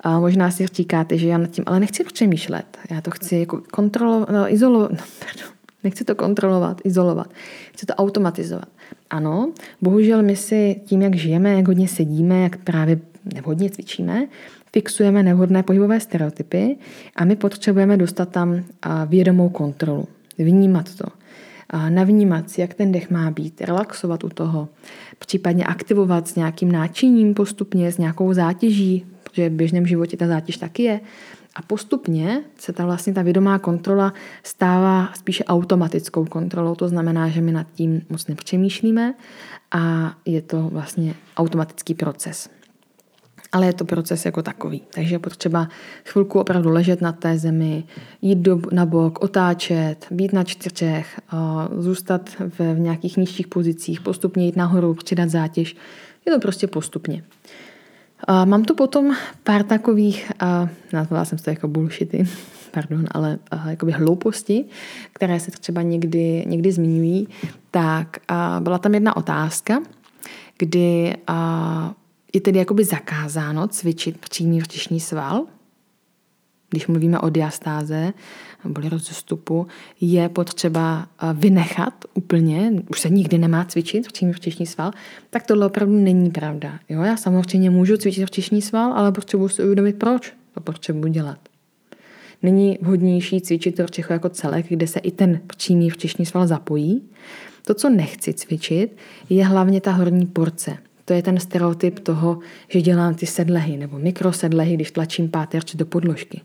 A 0.00 0.20
možná 0.20 0.50
si 0.50 0.66
říkáte, 0.66 1.18
že 1.18 1.28
já 1.28 1.38
nad 1.38 1.50
tím 1.50 1.64
ale 1.66 1.80
nechci 1.80 2.04
přemýšlet. 2.04 2.78
Já 2.90 3.00
to 3.00 3.10
chci 3.10 3.36
jako 3.36 3.62
kontrolovat, 3.72 4.30
no, 4.30 4.52
izolovat. 4.52 4.90
No, 5.40 5.48
nechci 5.84 6.04
to 6.04 6.14
kontrolovat, 6.14 6.80
izolovat. 6.84 7.30
Chci 7.72 7.86
to 7.86 7.94
automatizovat. 7.94 8.68
Ano, 9.10 9.52
bohužel 9.80 10.22
my 10.22 10.36
si 10.36 10.80
tím, 10.84 11.02
jak 11.02 11.14
žijeme, 11.14 11.54
jak 11.54 11.68
hodně 11.68 11.88
sedíme, 11.88 12.40
jak 12.40 12.56
právě 12.56 13.00
nevhodně 13.34 13.70
cvičíme, 13.70 14.26
fixujeme 14.72 15.22
nevhodné 15.22 15.62
pohybové 15.62 16.00
stereotypy 16.00 16.76
a 17.16 17.24
my 17.24 17.36
potřebujeme 17.36 17.96
dostat 17.96 18.28
tam 18.28 18.64
vědomou 19.06 19.48
kontrolu, 19.48 20.08
vnímat 20.38 20.94
to. 20.94 21.04
Navnímat 21.88 22.50
si, 22.50 22.60
jak 22.60 22.74
ten 22.74 22.92
dech 22.92 23.10
má 23.10 23.30
být, 23.30 23.60
relaxovat 23.60 24.24
u 24.24 24.28
toho, 24.28 24.68
případně 25.18 25.64
aktivovat 25.64 26.28
s 26.28 26.34
nějakým 26.34 26.72
náčiním 26.72 27.34
postupně, 27.34 27.92
s 27.92 27.98
nějakou 27.98 28.32
zátěží, 28.32 29.06
protože 29.22 29.48
v 29.48 29.52
běžném 29.52 29.86
životě 29.86 30.16
ta 30.16 30.26
zátěž 30.26 30.56
taky 30.56 30.82
je. 30.82 31.00
A 31.56 31.62
postupně 31.62 32.42
se 32.58 32.72
ta 32.72 32.86
vlastně 32.86 33.12
ta 33.12 33.22
vědomá 33.22 33.58
kontrola 33.58 34.12
stává 34.42 35.08
spíše 35.14 35.44
automatickou 35.44 36.24
kontrolou, 36.24 36.74
to 36.74 36.88
znamená, 36.88 37.28
že 37.28 37.40
my 37.40 37.52
nad 37.52 37.66
tím 37.74 38.02
moc 38.10 38.26
nepřemýšlíme 38.26 39.14
a 39.72 40.14
je 40.24 40.42
to 40.42 40.68
vlastně 40.72 41.14
automatický 41.36 41.94
proces. 41.94 42.48
Ale 43.52 43.66
je 43.66 43.72
to 43.72 43.84
proces 43.84 44.24
jako 44.24 44.42
takový. 44.42 44.82
Takže 44.94 45.18
potřeba 45.18 45.68
chvilku 46.04 46.40
opravdu 46.40 46.70
ležet 46.70 47.00
na 47.00 47.12
té 47.12 47.38
zemi, 47.38 47.84
jít 48.22 48.38
do, 48.38 48.60
na 48.72 48.86
bok, 48.86 49.24
otáčet, 49.24 50.06
být 50.10 50.32
na 50.32 50.44
čtyřech, 50.44 51.20
zůstat 51.78 52.30
v, 52.30 52.74
v 52.74 52.78
nějakých 52.78 53.16
nižších 53.16 53.46
pozicích, 53.46 54.00
postupně 54.00 54.46
jít 54.46 54.56
nahoru, 54.56 54.94
přidat 54.94 55.28
zátěž. 55.28 55.76
Je 56.26 56.32
to 56.32 56.38
prostě 56.40 56.66
postupně. 56.66 57.24
Mám 58.44 58.64
tu 58.64 58.74
potom 58.74 59.16
pár 59.44 59.62
takových, 59.62 60.32
nazvala 60.92 61.24
jsem 61.24 61.38
to 61.38 61.50
jako 61.50 61.68
bullshity, 61.68 62.24
pardon, 62.70 63.04
ale 63.10 63.38
jakoby 63.66 63.92
hlouposti, 63.92 64.64
které 65.12 65.40
se 65.40 65.50
třeba 65.50 65.82
někdy, 65.82 66.44
někdy 66.46 66.72
zmiňují, 66.72 67.28
tak 67.70 68.16
byla 68.60 68.78
tam 68.78 68.94
jedna 68.94 69.16
otázka, 69.16 69.82
kdy 70.58 71.14
je 72.32 72.40
tedy 72.40 72.58
jakoby 72.58 72.84
zakázáno 72.84 73.68
cvičit 73.68 74.18
přímý 74.18 74.58
vrtišní 74.58 75.00
sval. 75.00 75.46
když 76.72 76.86
mluvíme 76.86 77.20
o 77.20 77.30
diastáze, 77.30 78.12
neboli 78.64 78.88
rozestupu, 78.88 79.66
je 80.00 80.28
potřeba 80.28 81.06
vynechat 81.34 82.04
úplně, 82.14 82.72
už 82.90 83.00
se 83.00 83.10
nikdy 83.10 83.38
nemá 83.38 83.64
cvičit 83.64 84.12
přímý 84.12 84.32
vřtišní 84.32 84.66
sval, 84.66 84.90
tak 85.30 85.46
tohle 85.46 85.66
opravdu 85.66 85.94
není 85.94 86.30
pravda. 86.30 86.78
Jo, 86.88 87.02
já 87.02 87.16
samozřejmě 87.16 87.70
můžu 87.70 87.96
cvičit 87.96 88.24
vřtišní 88.24 88.62
sval, 88.62 88.92
ale 88.92 89.12
potřebuji 89.12 89.48
si 89.48 89.64
uvědomit, 89.64 89.98
proč 89.98 90.32
to 90.54 90.60
potřebuji 90.60 91.12
dělat. 91.12 91.38
Není 92.42 92.78
vhodnější 92.82 93.40
cvičit 93.40 93.76
to 93.76 94.12
jako 94.12 94.28
celek, 94.28 94.66
kde 94.68 94.86
se 94.86 95.00
i 95.00 95.10
ten 95.10 95.40
přímý 95.46 95.88
vřtišní 95.88 96.26
sval 96.26 96.46
zapojí. 96.46 97.02
To, 97.66 97.74
co 97.74 97.90
nechci 97.90 98.34
cvičit, 98.34 98.96
je 99.30 99.46
hlavně 99.46 99.80
ta 99.80 99.92
horní 99.92 100.26
porce. 100.26 100.76
To 101.04 101.12
je 101.12 101.22
ten 101.22 101.40
stereotyp 101.40 101.98
toho, 101.98 102.38
že 102.68 102.80
dělám 102.82 103.14
ty 103.14 103.26
sedlehy 103.26 103.76
nebo 103.76 103.98
mikrosedlehy, 103.98 104.74
když 104.74 104.90
tlačím 104.90 105.30
páterče 105.30 105.76
do 105.76 105.86
podložky. 105.86 106.40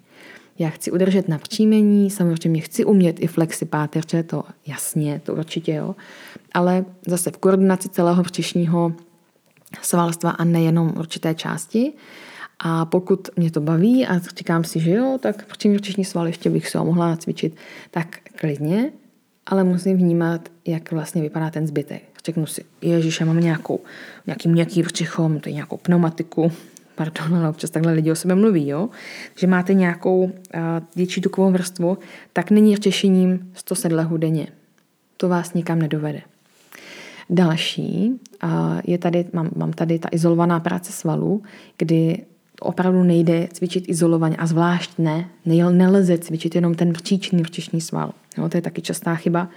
Já 0.59 0.69
chci 0.69 0.91
udržet 0.91 1.27
na 1.27 1.37
příjmení, 1.37 2.09
samozřejmě 2.09 2.61
chci 2.61 2.85
umět 2.85 3.19
i 3.19 3.27
flexi 3.27 3.65
páterče, 3.65 4.23
to 4.23 4.43
jasně, 4.67 5.21
to 5.23 5.33
určitě 5.33 5.73
jo, 5.73 5.95
ale 6.53 6.85
zase 7.07 7.31
v 7.31 7.37
koordinaci 7.37 7.89
celého 7.89 8.23
břišního 8.23 8.93
svalstva 9.81 10.31
a 10.31 10.43
nejenom 10.43 10.93
určité 10.97 11.35
části. 11.35 11.93
A 12.59 12.85
pokud 12.85 13.29
mě 13.35 13.51
to 13.51 13.61
baví 13.61 14.07
a 14.07 14.19
říkám 14.19 14.63
si, 14.63 14.79
že 14.79 14.91
jo, 14.91 15.17
tak 15.21 15.45
přímý 15.57 15.75
břišní 15.75 16.05
sval 16.05 16.27
ještě 16.27 16.49
bych 16.49 16.69
se 16.69 16.77
ho 16.77 16.85
mohla 16.85 17.17
cvičit, 17.17 17.55
tak 17.91 18.17
klidně, 18.35 18.91
ale 19.47 19.63
musím 19.63 19.97
vnímat, 19.97 20.49
jak 20.65 20.91
vlastně 20.91 21.21
vypadá 21.21 21.49
ten 21.49 21.67
zbytek. 21.67 22.03
Řeknu 22.25 22.45
si, 22.45 22.63
ježiš, 22.81 23.19
já 23.19 23.25
mám 23.25 23.39
nějakou, 23.39 23.79
nějaký 24.27 24.49
měkký 24.49 24.83
břicho, 24.83 25.31
to 25.41 25.49
je 25.49 25.53
nějakou 25.53 25.77
pneumatiku, 25.77 26.51
pardon, 26.95 27.35
ale 27.35 27.49
občas 27.49 27.69
takhle 27.69 27.93
lidi 27.93 28.11
o 28.11 28.15
sebe 28.15 28.35
mluví, 28.35 28.67
jo, 28.67 28.89
že 29.35 29.47
máte 29.47 29.73
nějakou 29.73 30.23
uh, 30.23 30.31
větší 30.95 31.21
tukovou 31.21 31.51
vrstvu, 31.51 31.97
tak 32.33 32.51
není 32.51 32.75
řešením 32.75 33.51
100 33.53 33.75
sedlehů 33.75 34.17
denně. 34.17 34.47
To 35.17 35.29
vás 35.29 35.53
nikam 35.53 35.79
nedovede. 35.79 36.21
Další 37.29 38.11
uh, 38.43 38.49
je 38.83 38.97
tady, 38.97 39.25
mám, 39.33 39.49
mám 39.55 39.73
tady 39.73 39.99
ta 39.99 40.09
izolovaná 40.11 40.59
práce 40.59 40.91
svalů, 40.91 41.43
kdy 41.77 42.25
opravdu 42.61 43.03
nejde 43.03 43.47
cvičit 43.53 43.89
izolovaně 43.89 44.35
a 44.35 44.45
zvlášť 44.45 44.91
ne, 44.97 45.29
nelze 45.71 46.17
cvičit 46.17 46.55
jenom 46.55 46.75
ten 46.75 46.93
příčný 46.93 47.41
vrčišní 47.41 47.81
sval. 47.81 48.13
Jo, 48.37 48.49
to 48.49 48.57
je 48.57 48.61
taky 48.61 48.81
častá 48.81 49.15
chyba. 49.15 49.49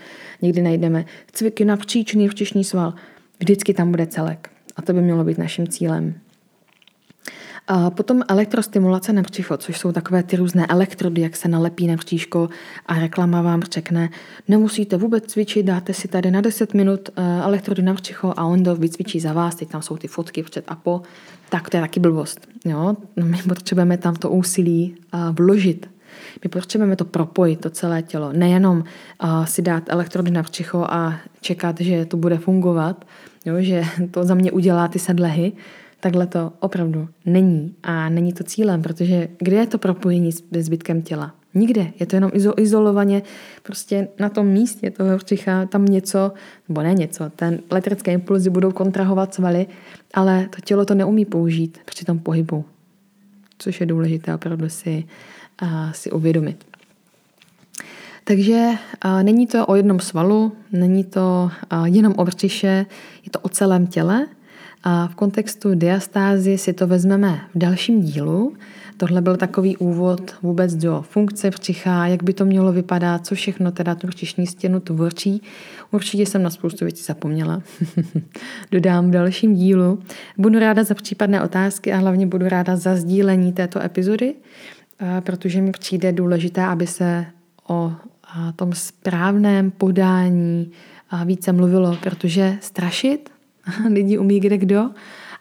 Někdy 0.42 0.62
najdeme 0.62 1.04
cviky 1.32 1.64
na 1.64 1.76
příčný 1.76 2.26
vrčišní 2.26 2.64
sval. 2.64 2.94
Vždycky 3.40 3.74
tam 3.74 3.90
bude 3.90 4.06
celek. 4.06 4.50
A 4.76 4.82
to 4.82 4.92
by 4.92 5.00
mělo 5.02 5.24
být 5.24 5.38
naším 5.38 5.68
cílem. 5.68 6.14
A 7.72 7.90
potom 7.90 8.22
elektrostimulace 8.28 9.12
na 9.12 9.22
břicho, 9.22 9.56
což 9.56 9.78
jsou 9.78 9.92
takové 9.92 10.22
ty 10.22 10.36
různé 10.36 10.66
elektrody, 10.66 11.20
jak 11.20 11.36
se 11.36 11.48
nalepí 11.48 11.86
na 11.86 11.96
bříško 11.96 12.48
a 12.86 12.98
reklama 12.98 13.42
vám 13.42 13.62
řekne, 13.62 14.08
nemusíte 14.48 14.96
vůbec 14.96 15.24
cvičit, 15.26 15.66
dáte 15.66 15.94
si 15.94 16.08
tady 16.08 16.30
na 16.30 16.40
10 16.40 16.74
minut 16.74 17.08
eh, 17.16 17.42
elektrody 17.42 17.82
na 17.82 17.94
břicho 17.94 18.34
a 18.36 18.44
on 18.44 18.64
to 18.64 18.76
vycvičí 18.76 19.20
za 19.20 19.32
vás, 19.32 19.54
teď 19.54 19.68
tam 19.68 19.82
jsou 19.82 19.96
ty 19.96 20.08
fotky 20.08 20.42
před 20.42 20.64
a 20.68 20.74
po, 20.74 21.02
tak 21.48 21.70
to 21.70 21.76
je 21.76 21.80
taky 21.80 22.00
blbost. 22.00 22.48
Jo? 22.64 22.96
No, 23.16 23.26
my 23.26 23.38
potřebujeme 23.48 23.98
tam 23.98 24.14
to 24.14 24.30
úsilí 24.30 24.94
eh, 25.14 25.18
vložit. 25.32 25.90
My 26.44 26.50
potřebujeme 26.50 26.96
to 26.96 27.04
propojit, 27.04 27.60
to 27.60 27.70
celé 27.70 28.02
tělo. 28.02 28.32
Nejenom 28.32 28.78
uh, 28.78 29.44
si 29.44 29.62
dát 29.62 29.84
elektrody 29.86 30.30
na 30.30 30.42
břicho 30.42 30.86
a 30.90 31.14
čekat, 31.40 31.80
že 31.80 32.04
to 32.04 32.16
bude 32.16 32.38
fungovat, 32.38 33.04
jo, 33.44 33.54
že 33.58 33.84
to 34.10 34.24
za 34.24 34.34
mě 34.34 34.52
udělá 34.52 34.88
ty 34.88 34.98
sedlehy, 34.98 35.52
Takhle 36.00 36.26
to 36.26 36.52
opravdu 36.60 37.08
není 37.26 37.74
a 37.82 38.08
není 38.08 38.32
to 38.32 38.44
cílem, 38.44 38.82
protože 38.82 39.28
kde 39.38 39.56
je 39.56 39.66
to 39.66 39.78
propojení 39.78 40.32
s 40.32 40.42
zbytkem 40.58 41.02
těla? 41.02 41.34
Nikde. 41.54 41.92
Je 42.00 42.06
to 42.06 42.16
jenom 42.16 42.30
izolovaně 42.56 43.22
prostě 43.62 44.08
na 44.18 44.28
tom 44.28 44.46
místě 44.46 44.90
toho 44.90 45.16
vřicha 45.16 45.66
tam 45.66 45.84
něco, 45.84 46.32
nebo 46.68 46.82
ne 46.82 46.94
něco, 46.94 47.30
ten 47.36 47.58
elektrické 47.70 48.12
impulzy 48.12 48.50
budou 48.50 48.72
kontrahovat 48.72 49.34
svaly, 49.34 49.66
ale 50.14 50.48
to 50.54 50.60
tělo 50.60 50.84
to 50.84 50.94
neumí 50.94 51.24
použít 51.24 51.78
při 51.84 52.04
tom 52.04 52.18
pohybu. 52.18 52.64
Což 53.58 53.80
je 53.80 53.86
důležité 53.86 54.34
opravdu 54.34 54.68
si, 54.68 55.04
uh, 55.62 55.92
si 55.92 56.10
uvědomit. 56.10 56.64
Takže 58.24 58.68
uh, 59.04 59.22
není 59.22 59.46
to 59.46 59.66
o 59.66 59.74
jednom 59.74 60.00
svalu, 60.00 60.52
není 60.72 61.04
to 61.04 61.50
jenom 61.84 62.14
o 62.16 62.24
břiše, 62.24 62.86
je 63.24 63.30
to 63.30 63.40
o 63.40 63.48
celém 63.48 63.86
těle 63.86 64.26
a 64.82 65.06
v 65.06 65.14
kontextu 65.14 65.74
diastázy 65.74 66.58
si 66.58 66.72
to 66.72 66.86
vezmeme 66.86 67.40
v 67.54 67.58
dalším 67.58 68.00
dílu. 68.00 68.56
Tohle 68.96 69.20
byl 69.20 69.36
takový 69.36 69.76
úvod 69.76 70.34
vůbec 70.42 70.74
do 70.74 71.04
funkce 71.08 71.50
vřicha, 71.50 72.06
jak 72.06 72.22
by 72.22 72.32
to 72.32 72.44
mělo 72.44 72.72
vypadat, 72.72 73.26
co 73.26 73.34
všechno 73.34 73.72
teda 73.72 73.94
tu 73.94 74.06
vřišní 74.06 74.46
stěnu 74.46 74.80
tvoří. 74.80 75.42
Určitě 75.90 76.26
jsem 76.26 76.42
na 76.42 76.50
spoustu 76.50 76.84
věcí 76.84 77.04
zapomněla. 77.04 77.62
Dodám 78.72 79.08
v 79.08 79.10
dalším 79.10 79.54
dílu. 79.54 80.02
Budu 80.38 80.58
ráda 80.58 80.84
za 80.84 80.94
případné 80.94 81.42
otázky 81.42 81.92
a 81.92 81.96
hlavně 81.96 82.26
budu 82.26 82.48
ráda 82.48 82.76
za 82.76 82.96
sdílení 82.96 83.52
této 83.52 83.82
epizody, 83.82 84.34
protože 85.20 85.60
mi 85.60 85.70
přijde 85.70 86.12
důležité, 86.12 86.66
aby 86.66 86.86
se 86.86 87.26
o 87.68 87.92
tom 88.56 88.72
správném 88.72 89.70
podání 89.70 90.70
více 91.24 91.52
mluvilo, 91.52 91.96
protože 92.02 92.56
strašit 92.60 93.30
lidi 93.92 94.18
umí 94.18 94.40
kde 94.40 94.58
kdo, 94.58 94.90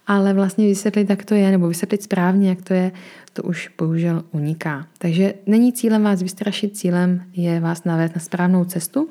ale 0.08 0.34
vlastně 0.34 0.68
vysvětlit, 0.68 1.10
jak 1.10 1.26
to 1.26 1.36
je, 1.36 1.52
nebo 1.52 1.68
vysvětlit 1.68 2.04
správně, 2.04 2.50
jak 2.50 2.62
to 2.62 2.74
je, 2.74 2.92
to 3.34 3.44
už 3.44 3.70
bohužel 3.78 4.24
uniká. 4.32 4.88
Takže 4.98 5.34
není 5.46 5.74
cílem 5.74 6.04
vás 6.04 6.22
vystrašit, 6.22 6.78
cílem 6.78 7.22
je 7.34 7.60
vás 7.60 7.84
navést 7.84 8.16
na 8.16 8.22
správnou 8.22 8.66
cestu. 8.66 9.10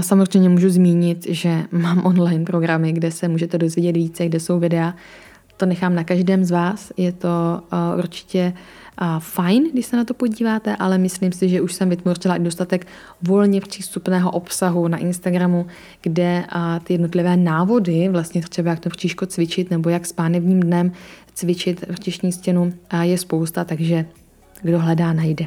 Samozřejmě 0.00 0.48
můžu 0.48 0.70
zmínit, 0.70 1.26
že 1.28 1.62
mám 1.72 2.06
online 2.06 2.44
programy, 2.44 2.92
kde 2.92 3.10
se 3.10 3.28
můžete 3.28 3.58
dozvědět 3.58 3.96
více, 3.96 4.26
kde 4.26 4.40
jsou 4.40 4.58
videa. 4.58 4.94
To 5.56 5.66
nechám 5.66 5.94
na 5.94 6.04
každém 6.04 6.44
z 6.44 6.50
vás. 6.50 6.92
Je 6.96 7.12
to 7.12 7.28
uh, 7.72 7.98
určitě 7.98 8.52
fajn, 9.18 9.64
když 9.72 9.86
se 9.86 9.96
na 9.96 10.04
to 10.04 10.14
podíváte, 10.14 10.76
ale 10.76 10.98
myslím 10.98 11.32
si, 11.32 11.48
že 11.48 11.60
už 11.60 11.74
jsem 11.74 11.88
vytvořila 11.88 12.36
i 12.36 12.40
dostatek 12.40 12.86
volně 13.22 13.60
přístupného 13.60 14.30
obsahu 14.30 14.88
na 14.88 14.98
Instagramu, 14.98 15.66
kde 16.02 16.44
ty 16.84 16.94
jednotlivé 16.94 17.36
návody, 17.36 18.08
vlastně 18.08 18.42
třeba 18.42 18.70
jak 18.70 18.80
to 18.80 18.88
vříško 18.88 19.26
cvičit 19.26 19.70
nebo 19.70 19.90
jak 19.90 20.06
s 20.06 20.12
pánevním 20.12 20.60
dnem 20.60 20.92
cvičit 21.34 21.84
vrtišní 21.88 22.32
stěnu 22.32 22.72
je 23.02 23.18
spousta, 23.18 23.64
takže 23.64 24.06
kdo 24.62 24.78
hledá, 24.78 25.12
najde. 25.12 25.46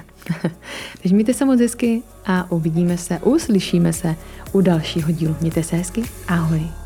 takže 1.01 1.15
mějte 1.15 1.33
se 1.33 1.45
moc 1.45 1.59
hezky 1.59 2.01
a 2.25 2.51
uvidíme 2.51 2.97
se, 2.97 3.19
uslyšíme 3.19 3.93
se 3.93 4.15
u 4.51 4.61
dalšího 4.61 5.11
dílu. 5.11 5.35
Mějte 5.41 5.63
se 5.63 5.75
hezky, 5.75 6.03
ahoj. 6.27 6.80